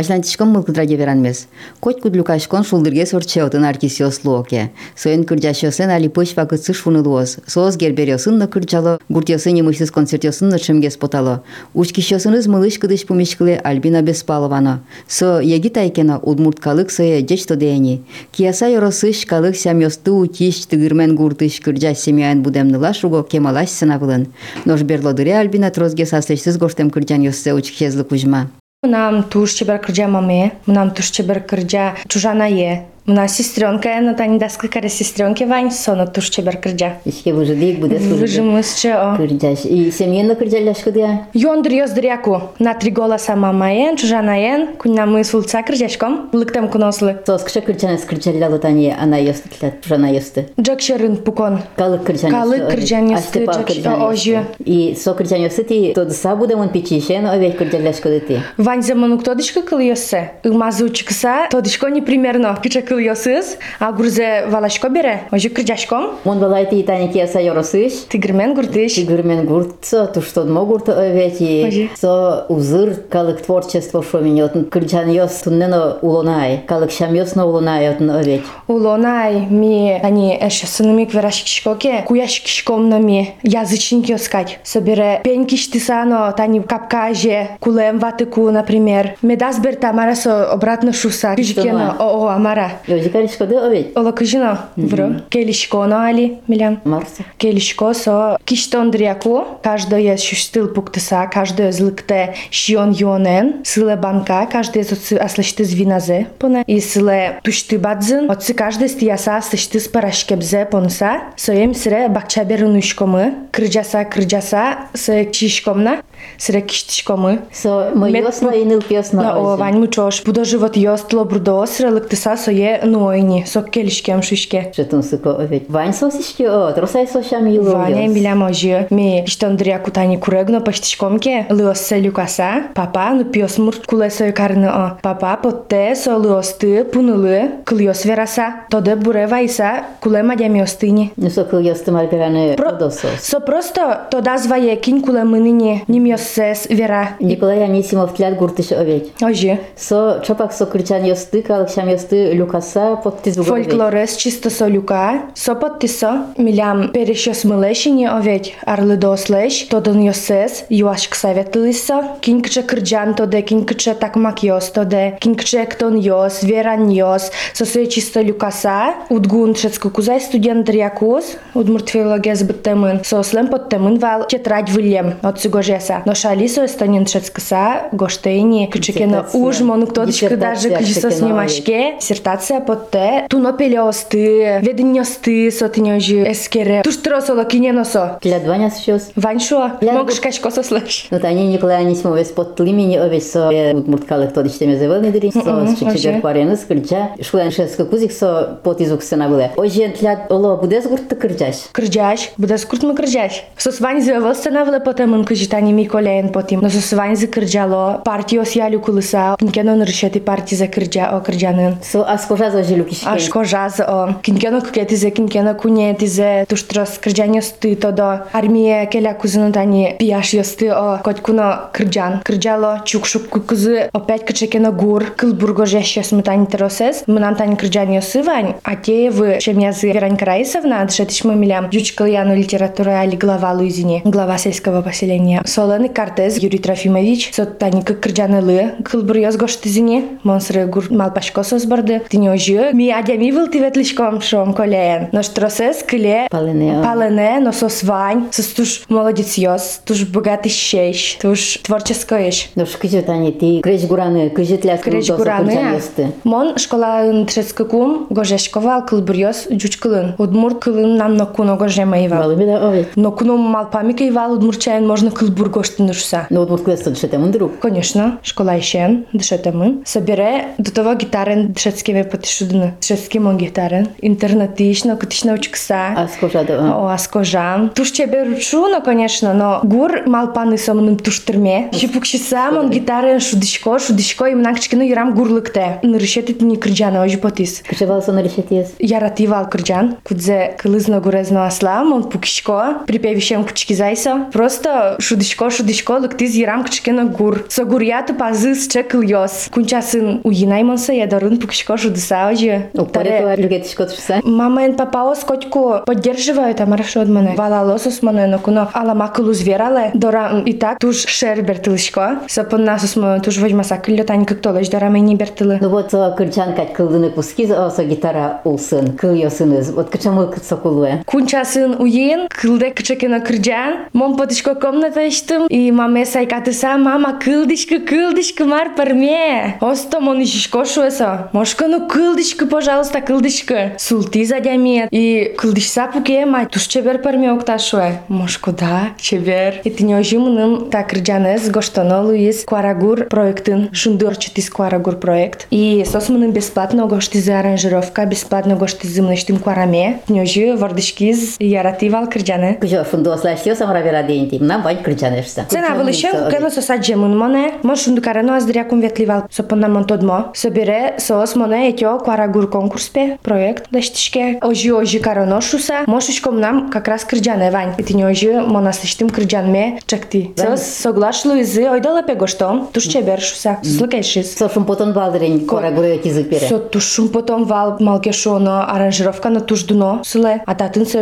Ажлантишком 0.00 0.50
мылкыдраге 0.50 0.96
веранмес. 0.96 1.48
Коть 1.80 2.02
кудлюкашкон 2.02 2.64
шулдырге 2.64 3.06
сорчеотын 3.06 3.64
аркисиос 3.64 4.24
локе. 4.24 4.70
Соен 4.94 5.24
кырджашосен 5.24 5.88
али 5.88 6.08
пыш 6.08 6.34
вакытсыш 6.36 6.82
фунылуос. 6.82 7.38
Соос 7.46 7.76
гербериосын 7.78 8.36
на 8.36 8.46
кырджало, 8.46 9.00
гуртиосын 9.08 9.54
немышсыз 9.54 9.90
концертиосын 9.90 10.50
на 10.50 10.58
чемгес 10.58 10.98
потало. 10.98 11.44
Учкишосыныз 11.72 12.46
мылыш 12.46 12.78
кыдыш 12.78 13.06
пумишкыле 13.06 13.56
Альбина 13.56 14.02
Беспаловано. 14.02 14.82
Со 15.08 15.40
еги 15.40 15.68
тайкено 15.68 16.18
удмурткалык 16.18 16.90
сое 16.90 17.26
жечто 17.26 17.56
деяни. 17.56 18.04
Кияса 18.32 18.66
yorosыш 18.68 19.24
калык 19.24 19.56
сямьосты 19.56 20.10
утиш 20.10 20.66
тыгырмен 20.66 21.16
гуртыш 21.16 21.60
кырджаш 21.60 21.96
семьяен 21.98 22.42
будемныла 22.42 22.92
шуго 22.92 23.22
кемалаш 23.22 23.70
сынавылын. 23.70 24.26
Нож 24.66 24.82
берлодыре 24.82 25.38
Альбина 25.38 25.70
трозге 25.70 26.04
саслешсыз 26.04 26.58
гоштем 26.58 26.90
кырджан 26.90 27.22
йоссе 27.22 27.54
учкезлы 27.54 28.04
кужма. 28.04 28.50
Нам 28.82 29.22
туш 29.22 29.54
чебер 29.58 29.80
кырджа 29.80 30.08
маме, 30.08 30.50
нам 30.66 30.90
туш 30.90 31.10
чебер 31.10 31.42
кырджа 31.46 31.94
чужана 32.08 32.46
е. 32.46 32.86
Мна 33.07 33.27
сестренка 33.27 33.89
е 33.89 34.01
на 34.01 34.13
таа 34.13 34.27
несколько 34.27 34.87
сестренки 34.87 35.43
Вань 35.43 35.71
со 35.71 35.95
на 35.95 36.05
турче 36.05 36.43
бер 36.43 36.57
кырджа. 36.57 36.97
Ишке 37.03 37.33
бу 37.33 37.43
жадик 37.45 37.79
буде 37.79 37.99
служи. 37.99 38.27
Жымысче. 38.27 39.17
Кырджаш. 39.17 39.65
И 39.65 39.89
семьена 39.91 40.35
кырджалаш 40.35 40.77
кыдя. 40.83 41.25
Йондыр 41.33 41.73
йоздыр 41.73 42.05
яку. 42.05 42.41
На 42.59 42.75
три 42.75 42.91
голоса 42.91 43.35
мама 43.35 43.71
ен, 43.71 43.97
чужана 43.97 44.37
ен, 44.37 44.75
кунна 44.77 45.07
мы 45.07 45.23
сулца 45.23 45.63
кырджашком. 45.63 46.29
Лыктам 46.31 46.69
кунослы. 46.69 47.17
Сос 47.25 47.41
кыша 47.41 47.61
кырджана 47.61 47.97
скырджалялы 47.97 48.59
тани 48.59 48.93
ана 48.95 49.19
йостытлат, 49.19 49.81
чужана 49.81 50.13
йосты. 50.13 50.49
Джакшерын 50.59 51.17
пукон. 51.17 51.61
Калы 51.75 51.97
кырджана. 51.97 52.37
Калы 52.37 52.59
кырджана 52.69 53.17
сты 53.17 53.45
джакшта 53.45 53.95
ожи. 53.95 54.45
И 54.59 54.95
со 54.95 55.15
кырджана 55.15 55.45
йосты 55.45 55.63
ти 55.63 55.93
тоды 55.95 56.13
са 56.13 56.35
буде 56.35 56.53
он 56.53 56.69
пичишен, 56.69 57.25
а 57.25 57.35
вей 57.39 57.51
кырджалаш 57.51 57.95
да 57.95 58.01
кыды 58.03 58.19
ти. 58.19 58.41
Вань 58.57 58.83
заману 58.83 59.17
кто 59.17 59.33
дышка 59.33 59.63
кылы 59.63 59.85
йосе. 59.85 60.33
Мазучкса, 60.43 61.47
тодышко 61.49 61.87
не 61.87 62.01
примерно. 62.01 62.55
Кычак 62.61 62.90
кылгысыз, 62.91 63.57
а 63.79 63.91
гурзе 63.93 64.45
валашко 64.47 64.89
бере, 64.89 65.21
може 65.31 65.49
кыржашком. 65.49 66.19
Мон 66.25 66.39
балайты 66.39 66.81
итани 66.81 67.07
кеса 67.07 67.39
яросыш. 67.39 67.93
Тигирмен 68.09 68.53
гуртыш. 68.53 68.95
Тигирмен 68.95 69.45
гурт, 69.47 69.79
тој 69.87 70.21
што 70.21 70.43
од 70.43 70.49
мо 70.51 70.65
гурт 70.65 70.89
овети. 70.91 71.89
Со 71.95 72.45
узор, 72.49 72.95
калек 73.09 73.41
творчество 73.45 74.03
шо 74.03 74.19
миньот, 74.19 74.69
кыржан 74.69 75.09
йос 75.09 75.45
не 75.45 75.67
на 75.67 75.97
улонај, 76.01 76.65
калек 76.67 76.91
йос 76.91 77.35
на 77.35 77.45
улонай 77.45 77.87
отн 77.87 78.11
овет. 78.11 78.43
Улонај 78.67 79.47
ми 79.49 79.99
тани, 80.01 80.35
а 80.41 80.49
што 80.49 80.67
се 80.67 80.83
нуми 80.83 81.07
ани 81.07 81.07
эше 81.07 81.07
сынымик 81.07 81.13
верашик 81.13 81.47
шкоке, 81.47 82.03
куяшик 82.05 82.47
шкомнами 82.47 83.35
язычники 83.43 84.11
оскать. 84.11 84.59
Собере 84.63 85.21
пеньки 85.23 85.55
сано, 85.55 86.33
тани 86.35 86.59
капкаже, 86.59 87.49
кулем 87.59 87.99
ватыку, 87.99 88.49
например. 88.51 89.15
Медас 89.21 89.59
бер 89.59 89.77
мора 89.93 90.15
со 90.15 90.51
обратно 90.51 90.91
шуса. 90.91 91.35
Кижкена, 91.35 91.95
о, 91.99 92.25
о, 92.25 92.27
амара. 92.27 92.80
Йозикаришко 92.87 93.45
де 93.45 93.57
овет. 93.59 93.97
Ола 93.97 94.11
кыжина, 94.11 94.69
бро. 94.75 95.21
Келишко 95.29 95.85
на 95.85 96.07
али, 96.07 96.39
милям. 96.47 96.79
Марса. 96.85 97.23
Келишко 97.37 97.93
со 97.93 98.37
киштондряку, 98.45 99.45
каждое 99.63 100.17
шустыл 100.17 100.67
пуктыса, 100.67 101.29
каждое 101.31 101.71
злыкте 101.71 102.35
шион 102.49 102.91
йонен, 102.91 103.63
сыле 103.63 103.95
банка, 103.95 104.47
каждое 104.51 104.83
соци 104.83 105.15
аслышты 105.15 105.63
звиназе, 105.63 106.27
поне, 106.39 106.63
и 106.67 106.79
сыле 106.79 107.39
тушты 107.43 107.77
бадзын, 107.79 108.29
отцы 108.29 108.53
каждый 108.53 108.89
стияса 108.89 109.37
аслышты 109.37 109.79
с 109.79 109.87
парашкебзе 109.87 110.65
понса, 110.65 111.21
соем 111.35 111.73
сире 111.73 112.07
бакчаберын 112.09 112.75
ушкомы, 112.75 113.33
кырджаса 113.51 114.05
кырджаса, 114.05 114.77
со 114.93 115.25
чишкомна, 115.25 116.01
сре 116.38 116.60
киштишкомы. 116.60 117.40
Со 117.52 117.90
мы 117.94 118.10
Мет- 118.10 118.24
ясно 118.24 118.50
и 118.50 118.64
ныл 118.64 118.82
пьесно. 118.82 119.22
На 119.22 119.38
о, 119.38 119.56
вань 119.56 119.78
мучош. 119.78 120.22
Будо 120.24 120.44
живот 120.44 120.76
йостло 120.76 121.24
брудо 121.24 121.64
сре 121.66 121.88
лыктыса 121.88 122.36
сое 122.36 122.80
нойни. 122.82 123.44
Сок 123.46 123.70
келишкем 123.70 124.22
шишке. 124.22 124.72
Жетун 124.76 125.02
сыко 125.02 125.36
овет. 125.36 125.68
Вань 125.68 125.94
сосишки 125.94 126.42
о, 126.42 126.72
тросай 126.72 127.06
сошам 127.06 127.46
юло. 127.46 127.76
Ваня 127.76 128.08
миля 128.08 128.34
можи. 128.34 128.86
Ми 128.90 129.24
штондря 129.26 129.78
кутани 129.78 130.18
курегно 130.18 130.60
паштишкомке. 130.60 131.46
Лыоссе 131.50 132.00
люкаса. 132.00 132.64
Папа 132.74 133.10
ну 133.14 133.24
пьес 133.24 133.58
мурт 133.58 133.86
куле 133.86 134.10
сой 134.10 134.32
карны 134.32 134.66
о. 134.66 134.98
Папа 135.02 135.38
потте 135.42 135.94
со 135.94 136.16
лыосты 136.16 136.84
пунылы. 136.84 137.50
Кыльос 137.64 138.04
вераса. 138.04 138.66
Тоде 138.70 138.96
буре 138.96 139.26
вайса 139.26 139.84
куле 140.00 140.22
мадями 140.22 140.60
остыни. 140.60 141.12
Ну 141.16 141.30
со 141.30 141.44
кыл 141.44 141.60
ясты 141.60 141.92
маргараны 141.92 142.54
Про... 142.54 142.70
продосос. 142.70 143.20
Со 143.20 143.40
просто 143.40 144.06
то 144.10 144.22
звае 144.38 144.76
кинь 144.76 145.00
куле 145.00 145.24
мыныни. 145.24 145.84
Нимьоссес 146.10 146.66
вера. 146.68 147.10
Николай 147.20 147.62
Анисимов 147.62 148.14
тлят 148.14 148.36
гуртыш 148.36 148.72
овет. 148.72 149.10
Ожи. 149.22 149.60
Со 149.76 150.20
чопак 150.26 150.52
со 150.52 150.66
кричан 150.66 151.04
ясты, 151.04 151.42
калыкшам 151.42 151.88
ясты 151.88 152.32
люкаса 152.32 152.96
под 152.96 153.22
тизуго. 153.22 153.46
Фольклорес 153.46 154.16
чисто 154.16 154.50
солюка, 154.50 155.22
сопот 155.34 155.78
тисо, 155.78 156.26
милям 156.36 156.88
перешос 156.88 157.44
милешині 157.44 158.08
оведь, 158.08 158.54
арли 158.66 158.96
дослеш, 158.96 159.62
тодон 159.62 160.02
йосес, 160.02 160.64
юашк 160.70 161.14
саветлисо, 161.14 162.02
кинкче 162.20 162.62
кырджан 162.62 163.14
тоде, 163.14 163.42
кинкче 163.42 163.94
такмак 163.94 164.42
йос 164.42 164.70
тоде, 164.70 165.16
кинкче 165.20 165.66
ктон 165.66 165.98
йос, 165.98 166.42
веран 166.42 166.90
йос, 166.90 167.30
сосуе 167.52 167.86
чисто 167.86 168.22
люкаса, 168.22 168.94
удгун 169.08 169.54
шецко 169.54 169.90
кузай 169.90 170.20
студент 170.20 170.68
рякус, 170.68 171.36
удмурт 171.54 171.88
филология 171.90 172.34
збиттемин, 172.34 173.04
сослем 173.04 173.46
подтемин 173.46 173.98
вал 173.98 174.26
тетрадь 174.26 174.70
вильям, 174.70 175.12
от 175.22 175.38
цього 175.38 175.62
жеса. 176.00 176.02
Но 176.04 176.14
шалисо 176.14 176.64
эстонин 176.64 177.06
шецкаса, 177.06 177.88
гоштейни, 177.92 178.66
кычекена 178.66 179.22
Диссертация. 179.24 179.40
уж, 179.40 179.60
мон 179.60 179.86
кточка 179.86 180.36
даже 180.36 180.68
Диссертация 180.70 180.76
кычесо 180.78 181.08
кычекена 181.08 181.12
снимашке, 181.12 181.94
диссертация 182.00 182.60
потте, 182.60 183.26
туно 183.28 183.52
пелеосты, 183.52 184.58
веденьосты, 184.62 185.50
сотинёжи, 185.50 186.30
эскере, 186.32 186.82
туш 186.82 186.96
тросоло 186.96 187.44
киненосо. 187.44 188.18
Тлят 188.22 188.46
ваня 188.46 188.70
сейчас. 188.70 189.10
Ваншо, 189.16 189.72
Ля- 189.80 189.92
могаш 189.92 190.20
кашко 190.20 190.50
сослеш. 190.50 191.06
Ну, 191.10 191.20
та 191.20 191.28
они 191.28 191.46
Николай 191.48 191.78
Анисимов 191.78 192.16
вес 192.18 192.28
под 192.28 192.56
тлимени 192.56 192.96
овет 192.96 193.22
со 193.24 193.50
мурткалык 193.86 194.32
тодиш 194.32 194.52
теме 194.58 194.76
зевел 194.76 195.00
недри, 195.00 195.30
со 195.30 195.38
Мгм, 195.38 195.76
шичигер 195.76 196.12
оже. 196.12 196.20
пареныс 196.20 196.60
кырджа, 196.60 197.10
шулан 197.22 197.50
шеска 197.50 197.84
кузик 197.84 198.12
со 198.12 198.58
под 198.62 198.80
изук 198.80 199.02
сена 199.02 199.28
было. 199.28 199.50
Ожен 199.56 199.92
тлят 199.92 200.30
оло 200.30 200.56
будес 200.56 200.86
гуртты 200.86 201.16
кырджаш. 201.16 201.56
Крджаш, 201.72 202.30
буде 202.36 202.58
скуртмо 202.58 202.94
крджаш. 202.94 203.44
Со 203.56 203.72
свань 203.72 204.00
зевел 204.00 204.34
станавле 204.34 204.80
потемын 204.80 205.24
кыжитани 205.24 205.72
ми 205.72 205.86
колеен 205.90 206.28
потим. 206.30 206.60
Но 206.60 206.68
со 206.68 206.80
свань 206.80 207.16
за 207.16 207.26
крджало, 207.26 208.00
партио 208.04 208.44
сялю 208.44 208.80
кулыса, 208.80 209.36
кинкено 209.38 209.76
нршети 209.76 210.20
парти 210.20 210.54
за 210.54 210.66
крджа 210.68 211.08
о 211.08 211.20
крджанын. 211.20 211.76
Со 211.82 212.02
аскожа 212.04 212.50
за 212.50 212.64
жилюкишки. 212.64 213.06
Аж 213.06 213.28
кожаз 213.28 213.80
о 213.80 214.14
кинкено 214.22 214.60
кукетизе, 214.60 215.10
кинкено 215.10 215.54
кунетизе, 215.54 216.44
туш 216.48 216.62
трос 216.62 216.98
крджаньосты 216.98 217.76
тодо. 217.76 218.26
Армия 218.32 218.86
келя 218.86 219.14
кузыны 219.14 219.52
тани 219.52 219.96
пияш 219.98 220.32
йосты 220.34 220.68
о 220.68 220.98
котькуно 220.98 221.70
крджан. 221.72 222.20
Крджало 222.24 222.82
чукшук 222.84 223.28
кукузы 223.28 223.90
опять 223.92 224.24
кычекено 224.24 224.72
гур. 224.72 225.04
Кылбурго 225.16 225.66
жещес 225.66 226.12
мы 226.12 226.22
тани 226.22 226.46
теросес. 226.46 227.04
Мы 227.06 227.20
нам 227.20 227.34
тани 227.34 227.56
крджан 227.56 227.92
йосы 227.92 228.22
вань. 228.22 228.54
А 228.62 228.76
те 228.76 229.10
вы 229.10 229.40
шемязы 229.40 229.90
Веронька 229.92 230.24
Раисовна, 230.24 230.84
дышетиш 230.84 231.24
мы 231.24 231.34
милям. 231.34 231.70
Дючкал 231.70 232.06
яну 232.06 232.36
литературы 232.36 232.92
али 232.92 233.16
глава 233.16 233.52
Луизине. 233.52 234.02
Глава 234.04 234.38
сельского 234.38 234.82
поселения. 234.82 235.42
Соленый 235.80 235.88
Картез 235.88 236.36
Юрий 236.36 236.58
Трофимович. 236.58 237.30
Сот 237.32 237.58
тани 237.58 237.80
как 237.80 238.00
крджаны 238.00 238.42
лы. 238.42 238.72
Кылбур 238.84 239.16
йоз 239.16 239.36
гоштызине. 239.36 240.18
Монсры 240.22 240.66
гур 240.66 240.84
малпашко 240.90 241.42
созбарды. 241.44 242.02
Тиньожы. 242.10 242.72
Ми 242.74 242.90
адями 242.90 243.30
выл 243.30 243.48
тиветлишком 243.48 244.20
шом 244.20 244.52
колеен. 244.52 245.08
Наш 245.12 245.28
тросес 245.28 245.82
кыле. 245.82 246.28
Палене, 246.30 246.80
а. 246.80 246.84
Палене, 246.84 247.40
но 247.40 247.52
со 247.52 247.70
свань. 247.70 248.26
Сос 248.32 248.48
туш 248.48 248.82
молодец 248.90 249.38
йоз. 249.38 249.80
Туш 249.86 250.02
богатый 250.02 250.50
щещ. 250.50 251.16
Туш 251.22 251.56
творческоеш. 251.62 252.50
Ну, 252.54 252.66
шкижет 252.66 253.08
они, 253.08 253.32
ты 253.32 253.62
креш 253.62 253.86
гураны, 253.86 254.28
кыжет 254.28 254.62
ляс 254.66 254.80
Креч 254.82 255.10
гураны. 255.10 255.80
Мон 256.24 256.58
школа 256.58 257.24
трецкакум 257.24 258.08
гожешковал 258.10 258.84
кылбурьос 258.84 259.46
джучкылын. 259.50 260.16
Удмурт 260.18 260.58
кылын 260.58 260.98
нам 260.98 261.16
на 261.16 261.24
куно 261.24 261.56
гожемаевал. 261.56 262.24
Валы 262.24 262.36
да 262.44 262.68
овет. 262.68 262.88
Но 262.94 263.10
куно 263.10 263.38
малпамика 263.38 264.06
ивал 264.06 264.34
удмурчаен 264.34 264.86
можно 264.86 265.10
кылбур 265.10 265.46
гоштынышса. 265.60 266.26
Ну, 266.30 266.40
вот 266.40 266.50
вот 266.50 266.64
клеста 266.64 266.90
дышете 266.90 267.18
мундрук. 267.18 267.58
Конечно, 267.60 268.18
школа 268.22 268.58
ишен, 268.58 269.06
дышетемы. 269.12 269.82
Собере 269.84 270.48
до 270.58 270.72
того 270.72 270.94
гитарен 270.94 271.52
дышетскими 271.52 272.02
потишудны. 272.02 272.74
Дышетским 272.80 273.36
гитарен. 273.36 273.88
Интернетично, 274.00 274.96
кутишна 274.96 275.34
учкса. 275.34 275.88
Аскожа 275.96 276.44
да. 276.44 276.76
О, 276.76 276.88
аскожам. 276.88 277.70
Туш 277.70 277.92
тебе 277.92 278.22
ручу, 278.22 278.66
ну, 278.66 278.82
конечно, 278.82 279.34
но 279.34 279.60
гур 279.62 280.06
малпаны 280.06 280.58
сомным 280.58 280.96
туштырме. 280.96 281.70
Шипукшиса, 281.72 282.50
мон 282.52 282.70
гитарен 282.70 283.20
шудишко, 283.20 283.78
шудишко, 283.78 284.26
и 284.26 284.34
мнакчки, 284.34 284.74
ну, 284.74 284.82
ярам 284.82 285.14
гурлыкте. 285.14 285.80
Нырышетит 285.82 286.40
не 286.42 286.56
крыджана, 286.56 287.02
ожи 287.02 287.18
потис. 287.18 287.62
Кышевал 287.68 288.02
сон 288.02 288.18
решетес. 288.18 288.74
Яративал 288.78 289.48
крыджан, 289.48 289.96
кудзе 290.02 290.56
кылызно 290.58 291.00
гурезно 291.00 291.46
асла, 291.46 291.84
мон 291.84 292.04
пукишко, 292.04 292.82
припевищем 292.86 293.44
кучки 293.44 293.74
зайса. 293.74 294.26
Просто 294.32 294.96
шудишко, 294.98 295.49
шудишко, 295.50 295.98
лыктиз 295.98 296.34
ярам 296.34 296.64
кучкена 296.64 297.04
гур. 297.04 297.44
Со 297.48 297.64
гуряту 297.64 298.14
пазыс 298.14 298.68
чекл 298.68 299.00
йос. 299.00 299.48
Кунчасын 299.50 300.20
уйнай 300.24 300.62
монса 300.62 300.92
ядарын 300.92 301.38
пукишко 301.38 301.76
шудыса, 301.76 302.28
ожи. 302.28 302.70
Ну, 302.72 302.86
паре 302.86 303.34
люгетишко 303.36 303.86
тшса. 303.86 304.20
Мама 304.22 304.66
и 304.66 304.72
папа 304.72 305.14
скотку 305.14 305.80
поддерживают, 305.86 306.60
а 306.60 306.66
маршрут 306.66 307.08
мене. 307.08 307.34
Вала 307.36 307.62
лосос 307.62 308.02
мене, 308.02 308.26
но 308.26 308.38
куно 308.38 308.68
ала 308.72 308.94
макулу 308.94 309.34
звірале. 309.34 309.90
Дора 309.94 310.42
і 310.46 310.52
так 310.52 310.78
туж 310.78 311.06
шер 311.06 311.42
бертилишко. 311.42 312.18
Сапон 312.26 312.64
насос 312.64 312.96
мо 312.96 313.20
туж 313.20 313.38
возьма 313.38 313.64
сакыльо 313.64 314.04
тань 314.04 314.24
как 314.24 314.40
толеш, 314.40 314.68
дора 314.68 314.90
мені 314.90 315.16
бертили. 315.16 315.58
Ну 315.62 315.68
вот 315.68 315.90
со 315.90 316.14
кырчан 316.16 316.54
кать 316.54 316.72
кылдыны 316.72 317.10
пуски, 317.10 317.50
а 317.50 317.70
со 317.70 317.84
гитара 317.84 318.40
улсын, 318.44 318.96
кыл 318.96 319.14
ясыныз. 319.14 319.70
Вот 319.72 319.90
кычамы 319.90 320.26
кыт 320.28 320.44
сокулуэ. 320.44 321.02
Кунчасын 321.04 321.76
уйын, 321.78 322.28
кылде 322.28 322.70
кычекена 322.70 323.20
кырджан. 323.20 323.86
Мом 323.92 324.16
потишко 324.16 324.54
комната 324.54 325.08
слушам 325.41 325.47
и 325.49 325.71
маме 325.71 326.05
сај 326.05 326.27
кате 326.29 326.53
са 326.53 326.77
мама 326.77 327.19
кылдишка 327.19 327.79
кылдишка 327.85 328.45
мар 328.45 328.75
парме. 328.75 329.57
Осто 329.61 330.01
монишиш 330.01 330.47
кошуе 330.47 330.91
са. 330.91 331.29
Мошка 331.33 331.67
но 331.67 331.87
кылдишка 331.87 332.47
пожалуйста 332.47 333.01
кылдишка. 333.01 333.71
Султи 333.77 334.25
за 334.25 334.39
дями 334.39 334.87
и 334.91 335.31
кылдиш 335.37 335.69
са 335.69 335.87
пуке 335.93 336.25
май 336.25 336.45
туш 336.45 336.67
чебер 336.67 337.01
парме 337.01 337.31
окташуе. 337.31 337.99
Мошко 338.09 338.51
да 338.51 338.89
чебер. 338.97 339.61
И 339.65 339.75
ти 339.75 340.03
жиму 340.03 340.29
нам 340.29 340.69
так 340.71 340.93
рджанес 340.93 341.49
гоштонолу 341.49 342.13
из 342.13 342.45
Кварагур 342.45 343.07
проектын. 343.07 343.69
Шундурчит 343.73 344.37
из 344.37 344.49
Кварагур 344.49 344.97
проект. 344.97 345.47
И 345.51 345.83
сосмунын 345.85 346.31
бесплатно 346.31 346.87
гошти 346.87 347.17
за 347.17 347.39
аранжировка, 347.39 348.05
бесплатно 348.05 348.55
гошти 348.55 348.87
зимныштим 348.87 349.39
Квараме. 349.39 349.99
Нёжи 350.07 350.55
вардышкиз 350.55 351.37
яративал 351.39 352.09
крджане. 352.09 352.57
Кужо 352.61 352.85
сам 352.91 353.55
самравера 353.55 354.03
денти. 354.03 354.39
на 354.41 354.59
бај 354.59 354.81
крджанеш. 354.83 355.30
asta. 355.39 355.57
Țăna 355.59 355.75
vălășeu, 355.75 356.09
că 356.29 356.37
nu 356.39 356.49
să 356.49 356.61
sagem 356.61 357.03
în 357.03 357.17
mone, 357.17 357.53
mă 357.61 357.73
șundu 357.73 357.99
care 357.99 358.21
nu 358.21 358.27
no 358.27 358.33
ați 358.33 358.47
drea 358.47 358.65
cum 358.65 358.79
vetlival 358.79 359.25
să 359.29 359.41
punem 359.41 359.75
în 359.75 359.83
tot 359.83 360.01
mo, 360.01 360.29
să 360.31 360.49
bire, 360.49 360.93
să 360.97 361.17
os 361.21 361.33
mone 361.33 361.57
etio 361.67 361.95
cu 361.95 362.09
aragur 362.09 362.49
concurs 362.49 362.87
pe 362.87 363.17
proiect, 363.21 363.69
da 363.69 363.79
știșche, 363.79 364.37
oji 364.41 364.71
oji 364.71 364.99
care 364.99 365.25
noșu 365.25 365.57
să, 365.57 365.73
moșuș 365.85 366.19
cum 366.19 366.37
nam, 366.37 366.67
ca 366.69 366.79
cras 366.79 367.03
cârgean 367.03 367.41
evan, 367.41 367.73
pe 367.75 367.81
tine 367.81 368.05
oji, 368.05 368.27
mona 368.47 368.71
să 368.71 368.85
știm 368.85 369.07
cârgean 369.07 369.49
me, 369.49 369.73
cekti. 369.85 370.29
Să 370.33 370.49
os 370.51 370.61
soglaș 370.61 371.23
lui 371.23 371.43
zi, 371.43 371.59
oi 371.59 371.79
dălă 371.79 372.03
pe 372.05 372.13
goștom, 372.13 372.67
tu 372.71 372.79
ce 372.79 372.99
berșu 372.99 373.35
să, 373.35 373.49
slukeșis. 373.75 374.35
Să 374.35 374.49
șum 374.51 374.63
potom 374.63 374.91
val 374.91 375.11
drin, 375.11 375.45
cu 375.45 375.55
aragur 375.55 375.83
eu 375.83 375.95
tizic 375.95 376.27
pire. 376.27 376.45
Să 376.45 376.55
tu 376.55 376.77
șum 376.77 377.09
potom 377.09 377.43
val 377.43 377.75
malcheșono, 377.79 378.51
aranjirovka 378.51 379.29
na 379.29 379.39
tuș 379.39 379.63
duno, 379.63 379.99
sule, 380.01 380.41
a 380.45 380.55
tatân 380.55 380.85
să 380.85 380.97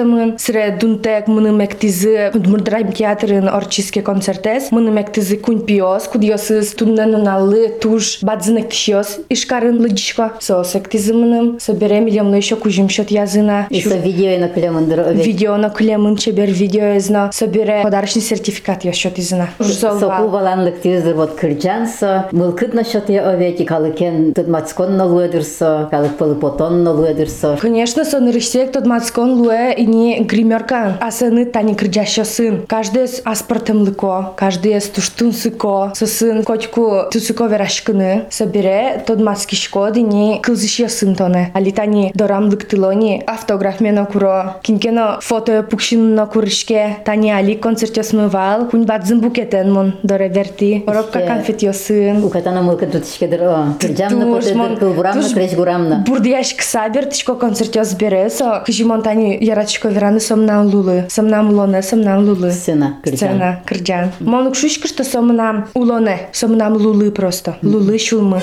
гоштемын. 0.00 0.38
Сре 0.38 0.76
дунтек 0.80 1.28
мыны 1.28 1.50
мектизы 1.50 2.30
мурдрайм 2.34 2.92
театрын 2.92 3.48
орчиске 3.48 4.02
концертес. 4.02 4.70
Мыны 4.70 4.90
мектизы 4.90 5.36
кунь 5.36 5.64
пиос, 5.64 6.04
кудиосыз 6.04 6.74
туннен 6.74 7.22
наллы 7.22 7.68
туш 7.68 8.18
бадзынек 8.22 8.70
тишиос. 8.70 9.20
Ишкарын 9.28 9.80
лыдишко. 9.80 10.32
Со 10.40 10.64
сектизы 10.64 11.14
мыным. 11.14 11.58
Собере 11.60 12.00
милемно 12.00 12.36
еще 12.36 12.56
кужим 12.56 12.88
счет 12.88 13.10
язына. 13.10 13.66
И 13.70 13.80
со 13.80 13.96
видео 13.96 14.38
на 14.38 14.48
клемандыр 14.48 15.00
овет. 15.00 15.26
Видео 15.26 15.56
на 15.56 15.70
клемын 15.70 16.16
чебер 16.16 16.50
видео 16.50 16.96
изно. 16.96 17.30
Собере 17.32 17.80
подарочный 17.82 18.22
сертификат 18.22 18.84
я 18.84 18.92
счет 18.92 19.18
изына. 19.18 19.50
Соку 19.60 20.28
баланлык 20.28 20.80
тизы 20.82 21.14
вот 21.14 21.32
кырджанса, 21.34 22.28
мылкыт 22.32 22.74
насчет 22.74 23.08
я 23.08 23.28
овети, 23.28 23.64
калыкен 23.64 24.32
тут 24.34 24.48
мацкон 24.48 24.96
налуэдырса, 24.96 25.88
калык 25.90 26.16
пылы 26.16 26.34
потон 26.34 26.84
налуэдырса. 26.84 27.58
Конечно, 27.60 28.04
сон 28.04 28.30
рышсек 28.30 28.72
тот 28.72 28.86
мацкон 28.86 29.40
луэ 29.40 29.74
и 29.76 29.86
ни 29.89 30.19
гримерка, 30.23 30.97
а 31.01 31.11
сыны 31.11 31.45
тани 31.45 31.75
кырджащо 31.75 32.23
сын. 32.25 32.65
Каждый 32.67 33.07
с 33.07 33.21
аспортом 33.23 33.81
лыко, 33.81 34.33
каждый 34.35 34.79
с 34.79 34.87
туштун 34.89 35.31
сыко, 35.31 35.91
со 35.95 36.07
сын 36.07 36.43
котку 36.43 37.03
тусыко 37.11 37.45
верашкыны. 37.45 38.25
Собере 38.29 39.03
тот 39.05 39.19
маски 39.19 39.55
шкоды 39.55 40.01
ни 40.01 40.39
кылзыщо 40.41 40.87
сын 40.89 41.15
тоне. 41.15 41.51
Али 41.53 41.71
тани 41.71 42.11
дорам 42.15 42.49
лыктылони 42.49 43.23
автограф 43.25 43.79
мено 43.79 44.05
куро. 44.05 44.57
Кинкено 44.61 45.19
фото 45.21 45.63
пукшинно 45.69 46.27
курышке. 46.27 46.97
Тани 47.05 47.31
али 47.31 47.55
концертё 47.55 48.03
смывал. 48.03 48.67
Кунь 48.67 48.85
бадзын 48.85 49.19
букетен 49.19 49.71
мон 49.71 49.93
доре 50.03 50.29
верти. 50.29 50.83
Оробка 50.87 51.19
Ишке. 51.19 51.27
конфетё 51.27 51.73
сын. 51.73 52.23
Укатана 52.23 52.61
мылка 52.61 52.85
тутишкедер 52.85 53.43
о. 53.43 53.65
Кырджамна 53.79 54.25
Туш, 54.25 54.35
потедер 54.35 54.57
мон- 54.57 54.77
кылбурамна 54.77 55.21
туш 55.21 55.33
креш 55.33 55.53
гурамна. 55.53 56.03
Бурдияш 56.07 56.53
ксабер 56.53 57.05
тичко 57.05 57.35
концертё 57.35 57.83
збересо. 57.83 58.63
Кыжимон 58.65 59.01
тани 59.01 59.37
яратичко 59.79 59.87
вераны 59.87 60.19
сомнам 60.19 60.67
лулы. 60.67 61.05
Сомнам 61.09 61.49
лоне, 61.51 61.81
сомнам 61.81 62.25
лулы. 62.25 62.51
Сцена 62.51 62.97
кырджан. 63.03 63.17
Сцена, 63.17 63.61
кырджан. 63.65 64.11
Монук 64.19 64.55
шушка, 64.55 64.87
что 64.87 65.03
сомнам 65.03 65.67
улоне. 65.73 66.29
Сомнам 66.33 66.73
лулы 66.73 67.09
просто. 67.11 67.57
Лулы 67.61 67.97
шулмы. 67.97 68.41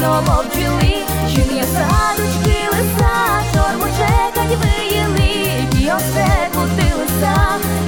Поможно 0.00 0.22
мовчили 0.32 0.94
Чин 1.34 1.56
є 1.56 1.64
садочки 1.64 2.56
лиса, 2.72 3.42
шорму 3.52 3.84
чекать 3.98 4.58
виїли. 4.58 5.64
Кіосе 5.72 6.48
кутилися, 6.54 7.34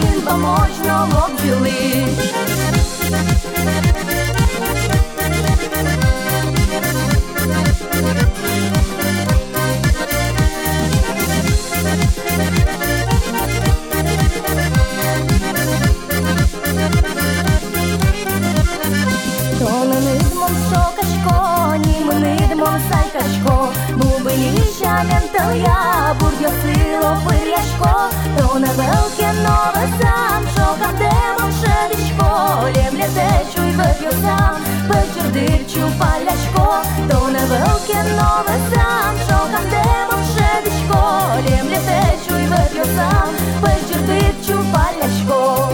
їм 0.03 0.21
поможно 0.21 1.09
мовчили 1.13 1.92
ліжа 25.03 25.15
менталя, 25.15 26.17
бурдьо 26.21 26.49
сило 26.63 27.19
пиряшко, 27.27 28.11
То 28.39 28.59
не 28.59 28.67
велике 28.67 29.33
нове 29.43 29.89
сам, 30.01 30.47
шокам 30.55 30.97
демом 30.99 31.53
шелішко, 31.61 32.59
Лємля 32.77 33.09
течу 33.15 33.63
й 33.63 33.73
вип'ю 33.73 34.11
сам, 34.23 34.57
вечір 34.89 35.33
дирчу 35.33 35.93
паляшко, 35.99 36.83
То 37.11 37.29
не 37.29 37.45
велике 37.47 38.03
нове 38.17 38.59
сам, 38.75 39.15
шокам 39.29 39.65
демом 39.71 40.25
шелішко, 40.35 41.23
Лємля 41.49 41.79
течу 41.79 42.37
й 42.37 42.47
вип'ю 42.47 42.85
сам, 42.97 43.29
вечір 43.61 44.01
дирчу 44.07 44.65
паляшко. 44.73 45.72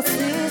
else's 0.00 0.49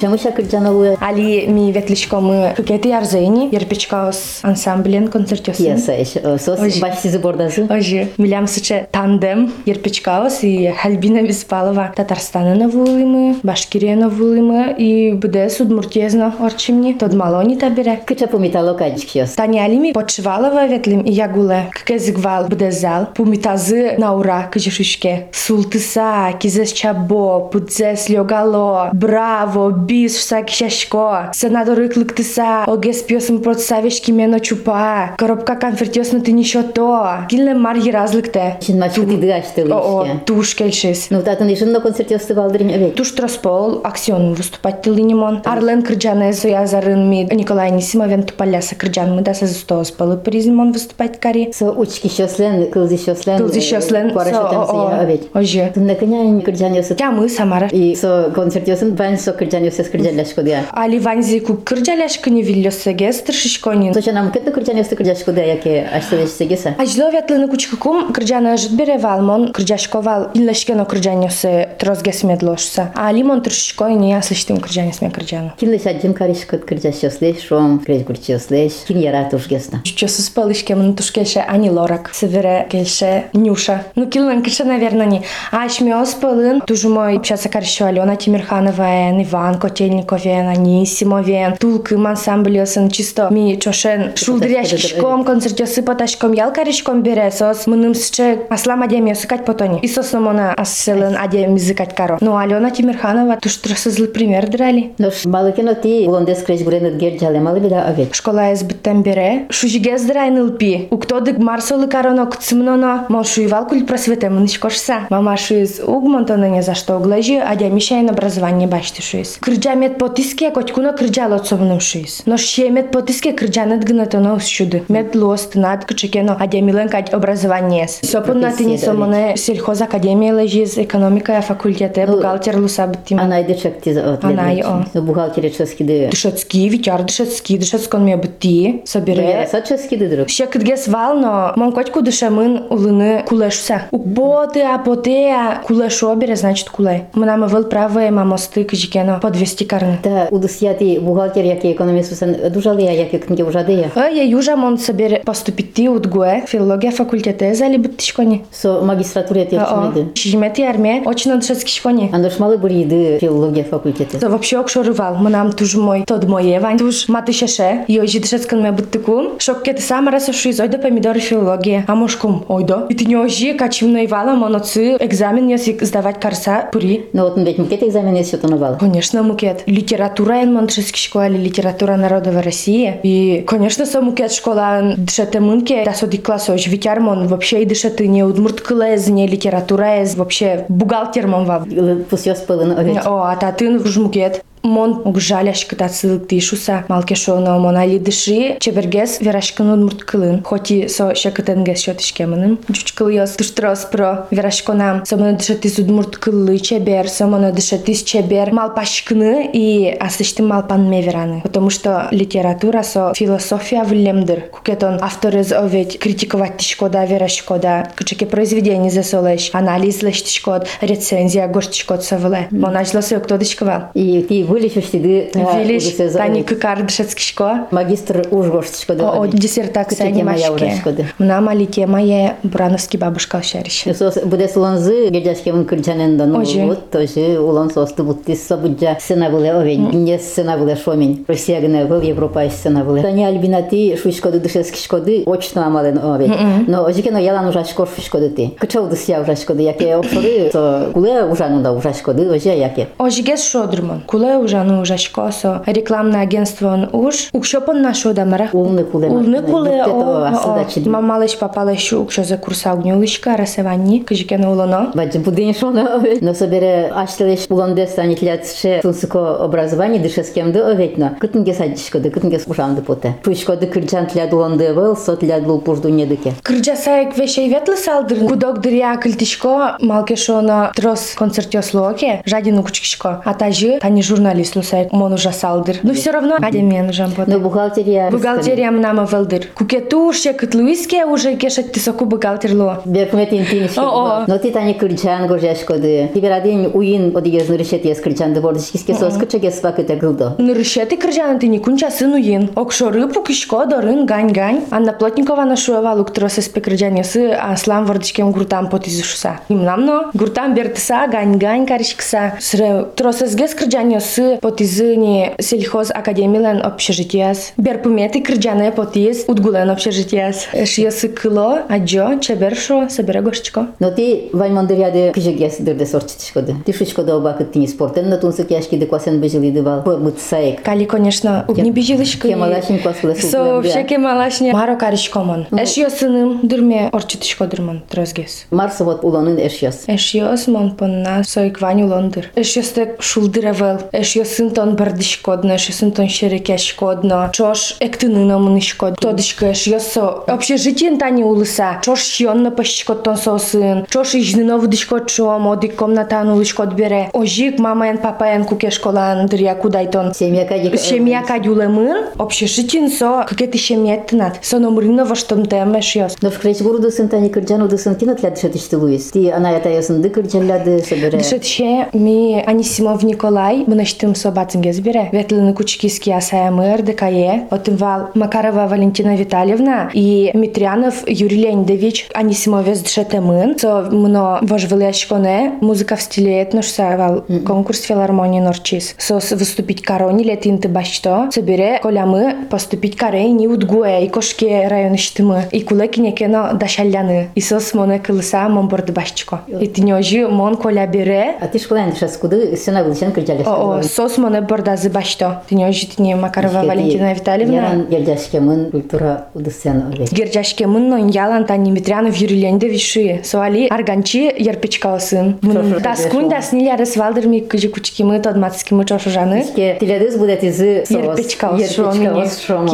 Жамыша 0.00 0.30
Кырджанову. 0.30 0.96
Али 1.00 1.46
ми 1.46 1.72
ветличко 1.72 2.16
ветлишкомы 2.16 2.54
кукети 2.56 2.88
ярзайни, 2.88 3.50
ерпичкаос 3.52 4.40
ансамблен 4.42 5.08
концертёсын. 5.08 5.76
Яса, 5.76 6.38
сос 6.38 6.78
башси 6.80 7.08
забордасы. 7.08 7.66
Ожи. 7.68 8.08
Милям 8.16 8.46
сыча 8.46 8.86
тандем, 8.90 9.52
ерпичкаос 9.66 10.42
и 10.42 10.72
Хальбина 10.72 11.22
Беспалова. 11.22 11.92
Татарстанына 11.94 12.68
вулымы, 12.68 13.36
Башкирена 13.42 14.08
вулымы 14.08 14.74
и 14.78 15.12
буде 15.12 15.50
судмуртезна 15.50 16.34
орчимни. 16.40 16.94
Тод 16.94 17.12
малони 17.12 17.56
табере. 17.56 18.00
Кыча 18.06 18.26
помитало 18.26 18.74
качкиос. 18.74 19.32
Тани 19.32 19.58
алими 19.60 19.92
почвалова 19.92 20.66
ветлим 20.66 21.02
и 21.02 21.12
ягуле. 21.12 21.70
Ккезгвал 21.72 22.46
буде 22.46 22.70
зал. 22.72 23.08
Пумитазы 23.14 23.96
на 23.98 24.14
ура 24.14 24.48
кыжишушке. 24.50 25.28
Султыса, 25.32 26.32
кизес 26.40 26.72
чабо, 26.72 27.40
пудзес 27.40 28.08
лёгало, 28.08 28.90
браво, 28.92 29.70
бис, 29.89 30.15
всаки 30.15 30.53
шашко. 30.53 31.31
Сенадоры 31.33 31.89
клыктыса. 31.89 32.63
Огес 32.65 33.01
пьесым 33.01 33.41
протсавешки 33.41 34.11
мено 34.11 34.39
чупа. 34.39 35.15
Коробка 35.17 35.55
конфертёсна 35.55 36.21
ты 36.21 36.31
ничего 36.31 36.63
то. 36.63 37.25
Килне 37.29 37.53
мар 37.53 37.75
еразлыкте. 37.77 38.57
Чин 38.61 38.79
мачку 38.79 39.05
ти 39.05 39.15
дгашты 39.17 39.65
О, 39.71 40.03
лишке. 40.03 40.19
туш 40.25 40.55
кельшес. 40.55 41.07
Ну, 41.09 41.21
татын 41.21 41.53
ишин 41.53 41.71
на 41.71 41.79
концерте 41.79 42.15
остывалдырым 42.15 42.69
эвек. 42.69 42.95
Туш 42.95 43.11
троспол, 43.11 43.81
аксион 43.83 44.33
выступать 44.33 44.81
ты 44.81 44.89
линимон. 44.91 45.41
Арлен 45.45 45.81
Кырджане 45.83 46.33
Соязарын 46.33 47.09
ми 47.09 47.27
Николай 47.31 47.71
Нисимовен 47.71 48.23
тупаляса 48.23 48.75
Кырджан 48.75 49.15
мы 49.15 49.21
да 49.21 49.33
се 49.33 49.45
застос 49.47 49.91
палы 49.91 50.17
призимон 50.17 50.71
выступать 50.71 51.19
кари. 51.19 51.51
Со 51.53 51.71
учки 51.71 52.07
шослен, 52.09 52.69
кылзы 52.71 52.97
шослен. 52.97 53.37
Кылзы 53.37 53.61
шослен, 53.61 54.11
Куара 54.11 54.29
со, 54.29 54.35
шотам 54.35 54.57
о, 54.57 54.63
о. 54.63 54.67
сия 54.67 55.05
эвек. 55.05 55.21
Оже. 55.33 55.71
Тунна 55.73 55.95
кынян 55.95 56.41
кырджан 56.41 56.73
ясы. 56.73 56.95
Тя 56.95 57.11
мы 57.11 57.29
Самара. 57.29 57.67
И 57.67 57.95
со 57.95 58.31
концерт 58.35 58.67
ясын 58.67 58.95
бан 58.95 59.17
со 59.17 59.31
кырджан 59.33 59.63
ясы 59.63 59.78
скырджаляшко 59.79 60.43
дия. 60.43 60.65
Али 60.71 60.99
ванзи 60.99 61.39
ку 61.39 61.55
Кырджаляшка 61.55 62.29
не 62.29 62.41
виллёсеге 62.41 63.13
стршишконин. 63.13 63.93
Соча 63.93 64.11
нам 64.11 64.31
кетно 64.31 64.51
кырджан 64.51 64.77
ясы 64.77 64.95
кырджашко 64.95 65.31
дия, 65.31 65.45
яке 65.55 65.87
аштелеш 65.93 66.31
сегеса. 66.31 66.75
Ажло 66.77 67.09
вятлыны 67.09 67.47
кучкакум 67.47 68.13
Кырджана 68.13 68.57
жит 68.57 68.71
беревалмон 68.71 69.53
Кырджашковал 69.53 70.31
иллешкено 70.33 70.85
Кырджанёсе 70.85 71.69
трозгес 71.79 72.23
медлошса. 72.23 72.91
А 72.95 73.11
лимон 73.11 73.41
тршишкой 73.41 73.95
не 73.95 74.11
яслыштым 74.11 74.57
Кырджанес 74.57 75.01
ме 75.01 75.11
Кырджану. 75.11 75.53
Кинлеш 75.59 75.85
аджим 75.85 76.13
каришкот 76.13 76.65
кырджаш 76.65 76.99
шослеш, 76.99 77.41
шом, 77.41 77.79
креш 77.79 78.03
гурчи 78.03 78.33
шослеш. 78.33 78.73
Кин 78.87 78.99
яратуш 78.99 79.47
гесна. 79.47 79.81
Чё 79.83 80.07
спалышке 80.07 80.75
мы 80.75 80.93
тушкеше 80.93 81.39
Ани 81.39 81.69
Лорак. 81.69 82.11
Севере 82.13 82.67
кельше 82.69 83.25
Нюша. 83.33 83.83
Ну 83.95 84.07
килнан 84.07 84.41
кише, 84.43 84.63
наверное, 84.63 85.05
не. 85.05 85.23
А 85.51 85.69
шмёс 85.69 86.13
пылын, 86.15 86.61
тужу 86.61 86.89
мой 86.89 87.17
общаться 87.17 87.49
каршы 87.49 87.83
Алена 87.83 88.15
Тимирханова, 88.15 89.11
Иван 89.23 89.59
Котельников, 89.69 90.25
Анисимов, 90.25 91.25
Тулкым 91.59 92.07
ансамблесын 92.07 92.89
чисто 92.89 93.29
ми 93.31 93.57
чошен 93.59 94.11
шулдыряшкишком, 94.15 95.23
концертёсы 95.23 95.81
поташком, 95.83 96.33
ялкаришком 96.33 97.03
бере, 97.03 97.31
сос 97.31 97.67
мыным 97.67 97.93
сче 97.93 98.39
аслам 98.49 98.83
адем 98.83 99.13
сыкать 99.15 99.45
потони. 99.45 99.79
И 99.81 99.87
сос 99.87 100.11
номона 100.13 100.53
асселен 100.53 101.15
адем 101.17 101.57
зыкать 101.57 101.95
каро. 101.95 102.17
Ну 102.21 102.37
Алена 102.37 102.71
Тимирханова 102.71 103.37
туштрасызлы 103.37 104.07
пример 104.07 104.47
драли. 104.47 104.93
Но 104.97 105.09
балыкино 105.25 105.75
ти 105.75 106.05
улондес 106.07 106.43
креш 106.43 106.61
буренет 106.61 106.97
гер 106.97 107.19
жалемалы 107.19 107.59
бида 107.59 107.83
овет. 107.83 108.15
Школа 108.15 108.53
избиттен 108.53 109.03
бере, 109.03 109.45
шужиге 109.49 109.97
здрайнылпи. 109.97 110.87
Уктодык 110.91 111.37
марсолы 111.37 111.87
кароно 111.87 112.25
кцмноно, 112.25 113.05
мол 113.09 113.23
шуевал 113.23 113.67
куль 113.67 113.85
просвете 113.85 114.29
мынышкошса. 114.29 115.07
Мама 115.09 115.37
шуиз 115.37 115.79
угмонтона 115.85 116.49
не 116.49 116.61
за 116.61 116.75
что 116.75 116.97
углажи, 116.97 117.37
адя 117.37 117.69
мишайн 117.69 118.09
образование 118.09 118.67
башти 118.67 119.01
шуиз. 119.01 119.37
Кырджа 119.59 119.75
мет 119.75 119.97
потиске, 119.97 120.51
котькуно 120.51 120.93
кырджа 120.93 121.27
лоцовным 121.27 121.79
шуиз. 121.79 122.23
Но 122.25 122.37
ше 122.37 122.69
мет 122.69 122.91
потиске 122.91 123.33
кырджанет 123.33 123.83
гнатоно 123.83 124.35
усчуды. 124.35 124.83
Мет 124.87 125.15
лост 125.15 125.55
над 125.55 125.85
кычекено, 125.85 126.35
адя 126.39 126.61
милен 126.61 126.89
кать 126.89 127.13
образование. 127.13 127.87
Сопун 127.87 128.39
на 128.39 128.51
тини 128.51 128.77
сомоне 128.77 129.37
сельхоз 129.37 129.81
академия 129.81 130.33
лежиз, 130.33 130.77
экономика 130.77 131.41
факультете, 131.41 132.05
бухгалтер 132.07 132.57
лусабтим. 132.57 133.19
Анай 133.19 133.43
дешек 133.43 133.81
ти 133.81 133.91
от 133.91 134.23
Анай, 134.23 134.61
о. 134.61 134.85
Ну 134.93 135.01
бухгалтери 135.01 135.49
ческиди. 135.49 136.07
Дышецкий, 136.11 136.67
витяр 136.69 137.03
дышецкий, 137.03 137.57
дышецкон 137.57 138.05
ме 138.05 138.17
бытти, 138.17 138.81
собере. 138.85 139.41
Яса 139.41 139.61
ческиди 139.61 140.07
друг. 140.07 140.29
Ще 140.29 140.47
кыдгес 140.47 140.87
вално, 140.87 141.53
мон 141.55 141.71
котку 141.71 142.01
дышамын 142.01 142.65
улыны 142.69 143.23
кулешса. 143.27 143.83
Укботы, 143.91 144.61
апотея, 144.61 145.61
кулешо 145.65 146.13
бере, 146.15 146.35
значит 146.35 146.69
куле. 146.69 147.07
Мынамы 147.13 147.47
выл 147.47 147.65
правые 147.65 148.11
мамосты 148.11 148.63
кыжикено 148.63 149.19
подвести 149.21 149.48
карны. 149.67 149.99
Та 150.03 150.27
удус 150.31 150.61
я 150.61 150.73
ти 150.73 150.99
бухгалтер 150.99 151.45
яки 151.45 151.71
экономист 151.71 152.11
усан 152.11 152.35
дужалы 152.51 152.81
я 152.81 152.91
яки 152.91 153.17
книги 153.17 153.41
ужады 153.41 153.71
я. 153.71 153.91
А 153.95 154.07
я 154.07 154.23
южа 154.23 154.55
мон 154.55 154.77
собере 154.77 155.21
поступити 155.25 155.87
удгуе, 155.89 156.43
филология 156.47 156.91
факультете 156.91 157.53
зали 157.53 157.77
быттишкони. 157.77 158.45
Со 158.51 158.81
магистратуре 158.81 159.45
ти 159.45 159.55
О, 159.55 159.91
чмеди. 159.91 160.09
шижмети 160.15 160.61
армия, 160.63 161.01
очень 161.05 161.31
дышецкий 161.39 161.73
шкони. 161.73 162.09
Андошмалы 162.13 162.57
буриды 162.57 163.17
филология 163.19 163.63
факультете. 163.63 164.17
То 164.19 164.29
вообще 164.29 164.59
окшорывал, 164.59 165.15
мынам 165.15 165.51
туж 165.51 165.75
мой, 165.75 166.03
тод 166.05 166.25
мое, 166.25 166.59
вань 166.59 166.77
туж 166.77 167.07
маты 167.07 167.33
шеше, 167.33 167.85
йожи 167.87 168.19
дышецкан 168.19 168.61
ме 168.61 168.71
быттыку. 168.71 169.33
Шоккеты 169.39 169.81
сама 169.81 170.11
расушу 170.11 170.49
из 170.49 170.59
ойда 170.59 170.77
помидоры 170.77 171.19
филология. 171.19 171.85
А 171.87 171.95
мошком, 171.95 172.45
ойда. 172.47 172.85
И 172.89 172.93
ты 172.95 173.05
не 173.05 173.15
ожи, 173.15 173.53
качим 173.53 173.91
наивала, 173.91 174.35
моноцы, 174.35 174.97
экзамен 174.99 175.47
если 175.47 175.77
сдавать 175.83 176.19
карса, 176.19 176.69
пури. 176.71 177.05
Но 177.13 177.23
вот 177.23 177.37
ведь 177.37 177.57
мукет 177.57 177.83
экзамен 177.83 178.15
есть 178.15 178.35
что 178.35 178.47
новало. 178.47 178.75
Конечно, 178.75 179.23
мукет. 179.29 179.63
Литература 179.65 180.41
ен 180.41 180.53
монтшески 180.53 180.99
школе, 180.99 181.37
литература 181.37 181.95
народа 181.95 182.41
России. 182.41 182.99
И, 183.03 183.43
конечно, 183.47 183.85
со 183.85 184.01
мукет 184.01 184.31
школа 184.31 184.93
дышете 184.97 185.39
мынке, 185.39 185.83
да 185.85 185.93
соди 185.93 186.17
класс 186.17 186.49
ож 186.49 186.67
витярмон, 186.67 187.27
вообще 187.27 187.63
и 187.63 187.65
дышете 187.65 188.07
не 188.07 188.23
удмурткылез, 188.23 189.07
не 189.07 189.27
литература 189.27 190.01
ез, 190.01 190.15
вообще 190.15 190.65
бухгалтермон 190.69 191.45
вав. 191.45 191.63
Пусёс 192.09 192.39
пылын 192.39 192.77
овет. 192.77 193.05
О, 193.05 193.23
а 193.23 193.35
та 193.35 193.51
тын 193.51 193.83
жмукет. 193.85 194.43
Мон 194.65 195.03
угжаляш 195.05 195.63
кыта 195.65 195.89
сылык 195.89 196.27
тишуса, 196.27 196.85
малкешоно 196.87 197.59
мон 197.59 197.77
али 197.77 197.99
дыши, 197.99 198.57
чебергес 198.59 199.21
верашкын 199.21 199.69
удмурткылын. 199.73 200.41
Хоти 200.43 200.87
со 200.87 201.13
шекытенгес 201.13 201.83
шотишкемынын. 201.83 202.57
Чучкылыёс 202.73 203.29
туштрос 203.37 203.85
про 203.91 204.25
верашконам. 204.31 205.05
Сомоно 205.05 205.33
дышатис 205.33 205.77
удмурткылы 205.77 206.57
чебер, 206.57 207.07
сомоно 207.09 207.51
дышатис 207.51 208.01
чебер 208.01 208.51
малпашкыны 208.53 209.51
и 209.53 209.95
асыштым 209.99 210.47
малпан 210.47 210.89
мевераны. 210.89 211.41
Потому 211.41 211.69
что 211.69 212.07
литература 212.09 212.81
со 212.81 213.13
философия 213.13 213.83
влемдыр. 213.83 214.49
Кукетон 214.51 214.97
авторез 214.99 215.51
овет 215.51 215.99
критиковать 215.99 216.57
тишкода 216.57 217.05
верашкода. 217.05 217.91
Кычеке 217.93 218.25
произведение 218.25 218.89
засолеш, 218.89 219.51
анализ 219.53 220.01
леш 220.01 220.23
тишкод, 220.23 220.65
рецензия 220.81 221.47
гош 221.47 221.67
тишкод 221.67 222.03
совле. 222.03 222.47
Монажло 222.49 223.01
се 223.01 223.19
кто 223.19 223.37
дишковал. 223.37 223.91
И 223.93 224.25
ти 224.49 224.49
вылечишь 224.49 224.89
ти 224.91 224.97
Вилиш, 224.99 226.13
тани 226.13 226.43
кыкар 226.43 226.83
дышецки 226.83 227.21
шко. 227.21 227.67
Магистр 227.71 228.27
ужгоштичко 228.31 228.95
да. 228.95 229.11
О, 229.11 229.27
диссертация 229.27 230.07
Кычеке 230.07 230.23
моя 230.23 230.37
немашке. 230.47 230.65
ужашкоды. 230.65 231.05
Мна 231.19 231.41
мали 231.41 231.67
мае 231.85 232.35
Бурановский 232.43 232.99
бабушка 232.99 233.37
ошариш. 233.39 233.85
Сос 233.97 234.17
буде 234.23 234.47
солонзы 234.47 235.09
гедяшкевын 235.09 235.65
кырчанендан 235.65 236.35
Ожи. 236.35 236.65
вот 236.65 236.89
тоже 236.91 237.39
улон 237.39 237.69
состы 237.71 238.03
бутты 238.03 238.35
собуджа 238.35 238.97
сцена 238.99 239.29
было 239.29 239.59
овень 239.59 239.89
не 239.91 240.17
сцена 240.19 240.57
было 240.57 240.75
шомень 240.75 241.25
Россия 241.27 241.59
гне 241.61 241.85
был 241.85 242.01
Европа 242.01 242.47
сцена 242.49 242.83
была 242.83 243.01
Таня 243.01 243.27
альбинати 243.27 243.95
шушкоды 244.01 244.39
дышески 244.39 244.77
шкоды 244.77 245.23
очно 245.25 245.65
амален 245.65 245.97
овень 245.97 246.65
но 246.67 246.83
ожике 246.85 247.11
но 247.11 247.19
ялан 247.19 247.47
ужашко 247.47 247.87
шушкоды 247.95 248.29
ти 248.29 248.53
кычау 248.59 248.87
дысya 248.87 249.21
ужашкоды 249.21 249.63
яке 249.63 249.95
обшоры 249.95 250.49
со 250.51 250.89
куле 250.93 251.23
ужанында 251.23 251.71
ужашкоды 251.71 252.29
ожа 252.29 252.53
яке 252.53 252.87
Ожигес 252.97 253.43
шодрмон. 253.43 254.01
Куле 254.01 254.37
ужану 254.40 254.80
ужашкосо 254.82 255.62
рекламное 255.66 256.22
агентство 256.22 256.72
он 256.72 256.88
уж. 256.92 257.28
Укшопон 257.32 257.82
нашо 257.82 258.12
дамара 258.12 258.48
улны 258.52 258.84
куле 258.84 259.08
улны 259.08 259.42
куле 259.42 259.82
о 259.82 261.00
малыш 261.00 261.36
попала 261.38 261.70
папалыш 261.70 261.92
укшо 261.92 262.24
за 262.24 262.36
курса 262.36 262.74
угнюшка 262.74 263.36
расеванни 263.36 264.00
кыжкен 264.00 264.44
улоно 264.44 264.90
баджи 264.94 265.18
будин 265.18 265.54
шоно 265.54 266.02
но. 266.20 266.34
Собере 266.34 266.90
ашлеш 266.94 267.46
улондес 267.48 267.94
санитлятше 267.94 268.80
сунсуко 268.82 269.44
образование 269.44 270.00
дышескемды 270.00 270.60
оветно 270.60 271.16
кытынге 271.20 271.54
садишкоды 271.54 272.10
кытынге 272.10 272.40
ужанды 272.46 272.82
поте. 272.82 273.16
Пушкоды 273.22 273.66
кырджан 273.66 274.06
тляд 274.06 274.32
улонды 274.32 274.72
был 274.74 274.96
сот 274.96 275.20
тляд 275.20 275.44
был 275.44 275.60
пужду 275.60 275.88
недыке 275.88 276.34
кырджа 276.42 276.76
саек 276.76 277.16
вешей 277.16 277.48
ветлы 277.48 277.76
салдыр 277.76 278.26
кудок 278.26 278.60
дыря 278.60 278.96
кылтишко 278.96 279.76
малкешона 279.80 280.72
трос 280.74 281.14
концертёслоке 281.16 282.22
жадину 282.24 282.62
кучкишко 282.62 283.22
атажы 283.24 283.78
тани 283.80 284.02
журнал 284.02 284.29
журналист 284.30 284.56
лусайт 284.56 284.92
мону 284.92 285.18
жасалдыр 285.18 285.76
но 285.82 285.92
все 285.92 286.10
равно 286.12 286.36
адемен 286.40 286.92
жампо 286.92 287.24
но 287.26 287.40
бухгалтерия 287.40 288.10
бухгалтерия 288.10 288.70
мнама 288.70 289.04
валдыр. 289.04 289.46
Кукету 289.54 290.12
шекит 290.12 290.54
луиске 290.54 291.04
уже 291.04 291.34
кешет 291.34 291.72
тысоку 291.72 292.04
бухгалтерло. 292.04 292.82
Беркметин 292.84 293.44
тиниш 293.44 293.76
о 293.76 294.24
но 294.26 294.38
ты 294.38 294.50
тани 294.52 294.74
кырчан 294.74 295.26
гожаш 295.26 295.60
коды. 295.60 296.10
Тебе 296.14 296.28
радин 296.28 296.70
уин 296.72 297.16
одигез 297.16 297.48
нуришет 297.48 297.84
ес 297.84 298.00
кырчан 298.00 298.34
да 298.34 298.40
бордиш 298.40 298.70
киске 298.70 298.94
сос 298.94 299.16
кырчагес 299.16 299.54
пакета 299.60 299.96
гылдо 299.96 300.36
нуришет 300.38 300.92
и 300.92 300.96
кырчан 300.96 301.38
ты 301.38 301.48
никунча 301.48 301.90
сын 301.90 302.12
уин. 302.12 302.50
Окшоры 302.54 303.08
пукишко 303.08 303.66
дорын 303.66 304.06
гань 304.06 304.32
гань 304.32 304.62
анна 304.70 304.92
плотникова 304.92 305.44
нашуева 305.44 305.92
луктросес 305.94 306.48
пекырджанесы 306.48 307.32
аслан 307.32 307.84
вардичкем 307.84 308.30
гуртам 308.30 308.68
потизушса 308.68 309.40
имнамно 309.48 310.10
гуртам 310.14 310.54
бертса 310.54 311.08
гань 311.10 311.36
гань 311.36 311.66
карышкса 311.66 312.34
сре 312.38 312.84
тросес 312.94 313.34
гес 313.34 313.54
кырджанесы 313.54 314.19
потизыни 314.41 315.33
сельхоз 315.39 315.91
академилен 315.91 316.61
общежитиес. 316.63 317.53
Берпумети 317.57 318.21
кырджане 318.21 318.71
потиз 318.71 319.25
удгулен 319.27 319.69
общежитиес. 319.69 320.47
Шиесы 320.65 321.09
кыло, 321.09 321.63
аджо, 321.69 322.19
чебершо, 322.19 322.87
собере 322.89 323.21
гошчко. 323.21 323.67
Но 323.79 323.91
ти 323.91 324.29
ваймандыряды 324.33 325.11
кыжыгес 325.11 325.57
дырды 325.59 325.85
сорчитишкоды. 325.85 326.55
Ти 326.65 326.73
шучкода 326.73 327.15
обакыт 327.15 327.53
тини 327.53 327.67
спортен 327.67 328.09
на 328.09 328.17
тунсык 328.17 328.51
яшки 328.51 328.75
де 328.75 328.85
квасен 328.85 329.21
бежили 329.21 329.61
бал. 329.61 329.83
Пымыт 329.83 330.19
саек. 330.19 330.63
Кали, 330.63 330.85
конечно, 330.85 331.45
не 331.47 331.71
бежилышка. 331.71 332.27
Кемалашин 332.27 332.79
кваскулы 332.79 333.15
Со 333.15 333.61
всеке 333.61 333.97
малашне 333.97 334.53
маро 334.53 334.75
каришкомон. 334.75 335.47
Эш 335.51 335.77
йосыным 335.77 336.39
дырме 336.43 336.89
орчитышко 336.91 337.47
дырмон 337.47 337.83
трозгес. 337.89 338.45
Марсы 338.51 338.83
вот 338.83 339.03
улонын 339.03 339.37
эшьяс. 339.37 339.83
Эш 339.87 340.13
йос 340.13 340.47
мон 340.47 340.75
понна 340.75 341.23
сойквань 341.23 341.83
улондыр. 341.83 342.31
Эш 342.35 342.55
йостек 342.55 343.01
шулдыревел. 343.01 343.79
Эш 343.91 344.08
йосын 344.09 344.51
тон 344.51 344.75
бардышкодно, 344.75 345.55
эш 345.55 345.69
йосын 345.69 345.91
тон 345.91 346.09
шерекешкодно. 346.09 347.29
Чош 347.33 347.75
эктыныно 347.79 348.39
мынышкод. 348.39 348.99
Тодышко 348.99 349.51
эш 349.51 349.67
йосо. 349.67 350.23
Общежитиен 350.27 350.97
тани 350.97 351.23
улыса. 351.23 351.79
Чош 351.83 352.01
шионно 352.01 352.51
пашкод 352.51 353.03
тон 353.03 353.17
сосын. 353.17 353.85
Чош 353.89 354.15
ижныно 354.15 354.57
вдышкод 354.57 355.07
чо 355.09 355.37
модик 355.39 355.75
комнатан 355.75 356.29
улышкод 356.29 356.73
бере. 356.73 357.09
Ожик 357.13 357.59
мамаен 357.59 357.97
папаен 357.97 358.45
кукешколан 358.45 359.27
дыря 359.27 359.55
кудайтон. 359.55 360.13
Семья 360.13 360.45
кадик. 360.45 360.79
Семья 360.79 361.23
кадюлемын, 361.23 362.07
общежитин 362.17 362.89
со 362.89 363.25
какие-то 363.27 363.57
семьеттинат. 363.57 364.39
Со 364.41 364.59
номрина 364.59 365.05
во 365.05 365.15
что 365.15 365.35
темеш 365.45 365.95
йос. 365.95 366.15
Но 366.21 366.29
в 366.31 366.37
кречь 366.39 366.61
городу 366.61 366.91
сын 366.91 367.09
тани 367.09 367.29
кырджан 367.29 367.61
уды 367.61 367.77
сын 367.77 367.95
тинат 367.95 368.23
ляд 368.23 368.39
шетишти 368.39 368.75
луис. 368.75 369.11
Ти 369.11 369.29
ана 369.29 369.53
ята 369.53 369.69
ясын 369.69 370.01
ды 370.01 370.09
кырджан 370.09 370.47
ляды 370.47 370.79
собере. 370.79 371.17
Дышетше 371.17 371.87
ми 371.93 372.43
Анисимов 372.45 373.03
Николай, 373.03 373.63
мынаш 373.67 373.93
тым 373.99 374.15
собацинге 374.15 374.73
збере. 374.73 375.09
Ветлины 375.11 375.53
кучкиски 375.53 376.09
асаямы 376.09 376.75
РДКЕ, 376.75 377.47
отымвал 377.49 378.09
Макарова 378.13 378.67
Валентина 378.67 379.15
Витальевна 379.15 379.89
и 379.93 380.31
Митрянов 380.33 381.07
Юрий 381.07 381.43
Леонидович 381.43 382.09
Анисимовец 382.13 382.83
Дшетемын. 382.83 383.57
Со 383.59 383.81
мно 383.91 384.39
вожвылешконе 384.41 385.53
музыка 385.61 385.95
в 385.95 386.01
стиле 386.01 386.43
этношсавал 386.43 387.25
конкурс 387.45 387.81
филармонии 387.81 388.39
Норчис. 388.39 388.95
Со 388.97 389.19
с 389.19 389.31
выступить 389.31 389.81
корони 389.81 390.23
летин 390.23 390.57
ты 390.57 390.69
башто. 390.69 391.29
Собере 391.31 391.79
колямы 391.81 392.35
поступить 392.49 392.95
карейни 392.95 393.47
удгуе 393.47 394.05
и 394.05 394.09
кошке 394.09 394.67
районы 394.67 394.97
штымы. 394.97 395.43
И 395.51 395.61
кулеки 395.61 395.99
некено 395.99 396.53
дашаляны. 396.53 397.29
И 397.35 397.41
сос 397.41 397.73
моне 397.73 397.99
кылыса 397.99 398.47
мон 398.49 398.67
борды 398.67 398.93
башчко. 398.93 399.41
И 399.47 399.67
тинёжи 399.67 400.27
мон 400.27 400.57
коля 400.57 400.87
бере. 400.87 401.35
А 401.41 401.47
ти 401.47 401.59
школен 401.59 401.95
шас 401.95 402.17
куды 402.17 402.55
сына 402.57 402.83
гылчен 402.83 403.11
кырджалеш. 403.11 403.47
О, 403.47 403.81
сосманы 403.90 404.40
бордазы 404.40 404.90
башто. 404.90 405.42
Тіне 405.48 405.72
житіне 405.72 406.16
Макарова 406.16 406.62
Валентина 406.62 407.12
Витальевна. 407.14 407.54
Яран 407.54 407.86
герджашке 407.90 408.40
мын 408.40 408.70
культура 408.70 409.26
удысен 409.34 409.82
оле. 409.92 410.06
Герджашке 410.10 410.66
мын 410.66 411.08
ялан 411.10 411.44
та 411.44 411.56
Димитрянов 411.56 412.16
юриленде 412.16 412.68
виши. 412.68 413.20
Суали 413.24 413.68
арганчи 413.68 414.32
ярпечкаласын. 414.38 415.38
Мын 415.42 415.80
таскун 415.82 416.28
да 416.28 416.40
сниляры 416.40 416.86
свалдырми 416.86 417.40
кыжы 417.40 417.68
кучки 417.68 418.02
мы 418.02 418.20
тодмацки 418.20 418.74
чошужаны. 418.84 419.44
Теледыз 419.54 420.16
будет 420.16 420.44
изы 420.44 420.84
ярпечкалас 420.88 422.40
шон. 422.40 422.68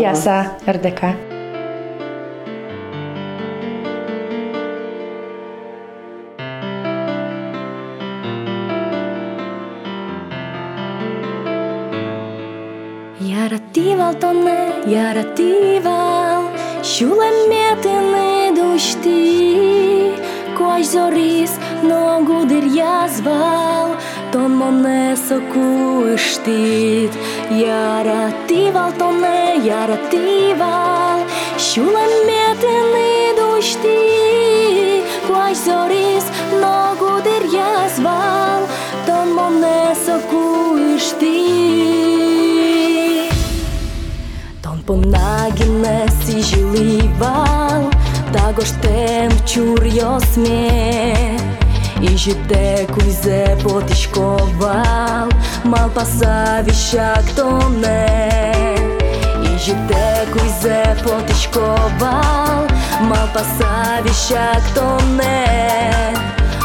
РДК. 0.66 1.16
Яративал 14.26 14.26
тоне, 14.26 14.74
яративал, 14.88 16.49
Шулеметини 16.84 18.51
душти, 18.55 20.15
Кой 20.57 20.84
зорис 20.84 21.51
ногу 21.84 22.45
дирязвал, 22.45 23.89
Тон 24.32 24.55
моне 24.57 25.15
сокуштит. 25.15 27.11
Яративал 27.51 28.91
тоне, 28.97 29.57
яративал, 29.63 31.19
Шулеметини 31.59 33.36
душти, 33.38 35.03
Кой 35.28 35.53
зорис 35.53 36.26
ногу 36.59 37.22
дирязвал, 37.22 38.61
Тон 39.05 39.28
моне 39.36 39.95
сокуштит. 40.05 40.44
Ponagine 44.87 46.07
si 46.22 46.43
žilival, 46.43 47.91
також 48.32 48.70
тем 48.80 49.32
чурйос 49.45 50.37
ме. 50.37 51.39
І 52.03 52.16
жите 52.16 52.87
куйзе 52.95 53.57
потишковал, 53.62 55.28
мал 55.64 55.91
пасавішак 55.91 57.24
тоне. 57.34 58.55
І 59.43 59.59
жите 59.59 60.26
куйзе 60.32 60.97
потишковал, 61.05 62.66
мал 63.01 63.28
пасавішак 63.34 64.62
тоне. 64.74 66.14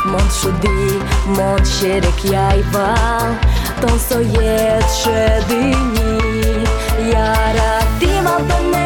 Мон 0.05 0.29
шуди, 0.41 1.01
мон 1.25 1.65
шерек 1.65 2.25
яйвал, 2.25 3.33
тон 3.81 3.99
соєт 4.09 4.85
шедині. 5.03 6.11
Яративал 8.00 8.38
тоне, 8.48 8.48
яративал, 8.48 8.79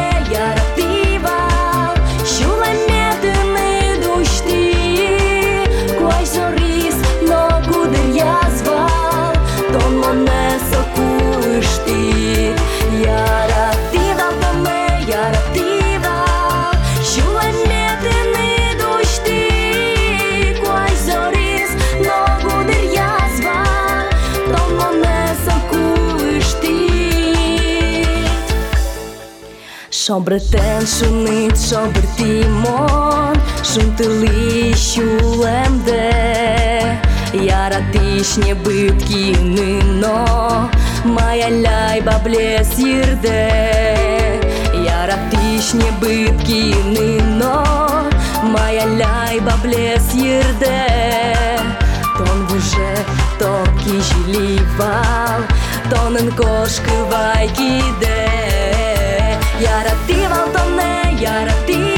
Шобретен 30.06 30.86
шунит 30.86 31.58
шобертимон 31.58 33.34
Шунтили 33.64 34.72
щулемде 34.76 36.12
Яратишне 37.32 38.54
битки 38.54 39.36
нино 39.42 40.70
Моя 41.04 41.50
ляйба 41.50 42.20
блес 42.24 42.78
їрде 42.78 43.50
Яратишне 44.74 45.90
битки 46.00 46.76
нино 46.86 47.64
Моя 48.44 48.86
ляйба 48.86 49.54
блес 49.64 50.14
їрде 50.14 50.86
Тон 52.16 52.46
вже 52.46 52.96
токи 53.38 54.00
жилівал 54.00 55.26
Тонен 59.55 59.55
кошки 59.55 59.57
вайки 59.57 59.57
де 59.57 59.63
Яративал 59.63 60.51
тоне, 60.53 61.17
яративал 61.21 61.94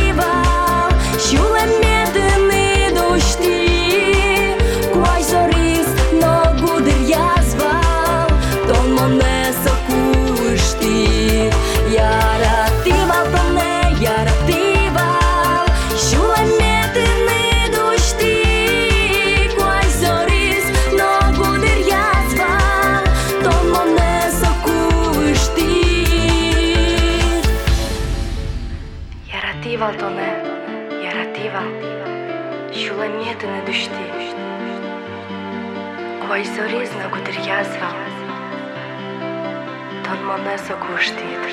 Тон 40.67 40.67
моне 40.67 40.67
сокуштит. 40.67 41.51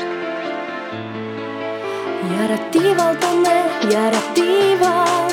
Яративал 2.42 3.14
тоне, 3.20 3.62
яративал 3.90 5.30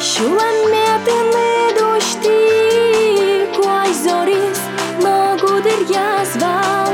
Шулеметини 0.00 1.52
душти 1.78 3.46
Кой 3.56 3.92
зорис 3.94 4.60
ногу 5.00 5.60
дирязвал 5.62 6.88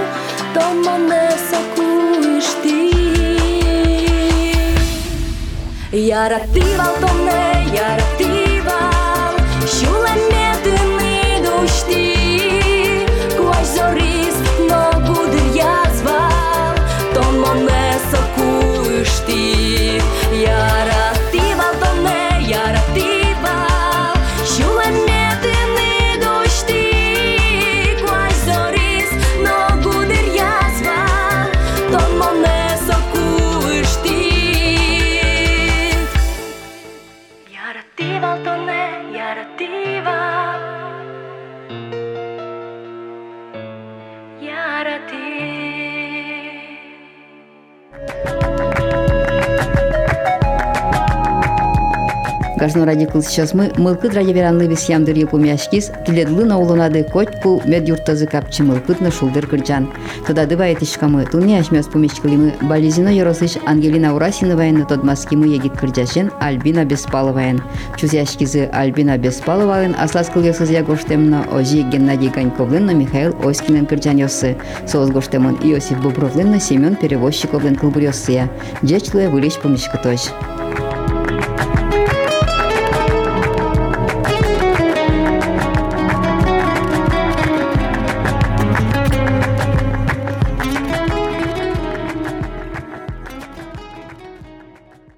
Тон 0.54 0.82
моне 0.82 1.30
сокушти 1.50 2.80
Яративал 5.90 6.94
тоне, 7.00 7.42
яративал 7.74 8.37
Кажно 52.68 52.86
ради 52.86 53.06
кыл 53.06 53.22
сейчас 53.22 53.52
мы 53.52 53.72
мылкыт 53.76 54.14
ради 54.14 54.30
веранлы 54.32 54.68
бис 54.68 54.88
ямдыр 54.88 55.16
юпумяшкис 55.16 55.90
тиледлы 56.06 56.44
наулунады 56.44 57.02
коть 57.04 57.40
пул 57.42 57.60
мед 57.64 57.88
юртазы 57.88 58.26
капчы 58.26 58.62
мылкыт 58.62 59.00
на 59.00 59.10
шулдыр 59.10 59.46
кырджан. 59.46 59.90
Тода 60.26 60.46
дывает 60.46 60.82
ишкамы 60.82 61.24
туни 61.26 61.56
ашмяс 61.56 61.86
пумечкалимы 61.86 62.54
Бализино 62.62 63.08
Yorosыч 63.08 63.58
Ангелина 63.66 64.14
Урасиновайны 64.14 64.84
тодмаскимы 64.86 65.46
егит 65.46 65.76
кырджашен 65.76 66.30
Альбина 66.40 66.84
Беспаловайын. 66.84 67.60
Чузяшкизы 67.96 68.68
Альбина 68.72 69.18
Беспаловайын 69.18 69.96
аслас 69.98 70.28
кылгесыз 70.28 70.70
ягоштемна 70.70 71.46
ожи 71.52 71.82
Геннадий 71.82 72.30
Ганьковлынна 72.30 72.92
Михаил 72.92 73.34
Оськинен 73.44 73.86
кырджан 73.86 74.16
йосы. 74.16 74.56
Соос 74.86 75.10
гоштемон 75.10 75.58
Иосиф 75.62 76.00
Бобровлынна 76.00 76.60
Семен 76.60 76.96
Перевозчиковлын 76.96 77.76
кылбыр 77.76 78.04
йоссыя. 78.04 78.48
Джечлы 78.84 79.28
вылич 79.28 79.58
помешкаточ. 79.58 80.20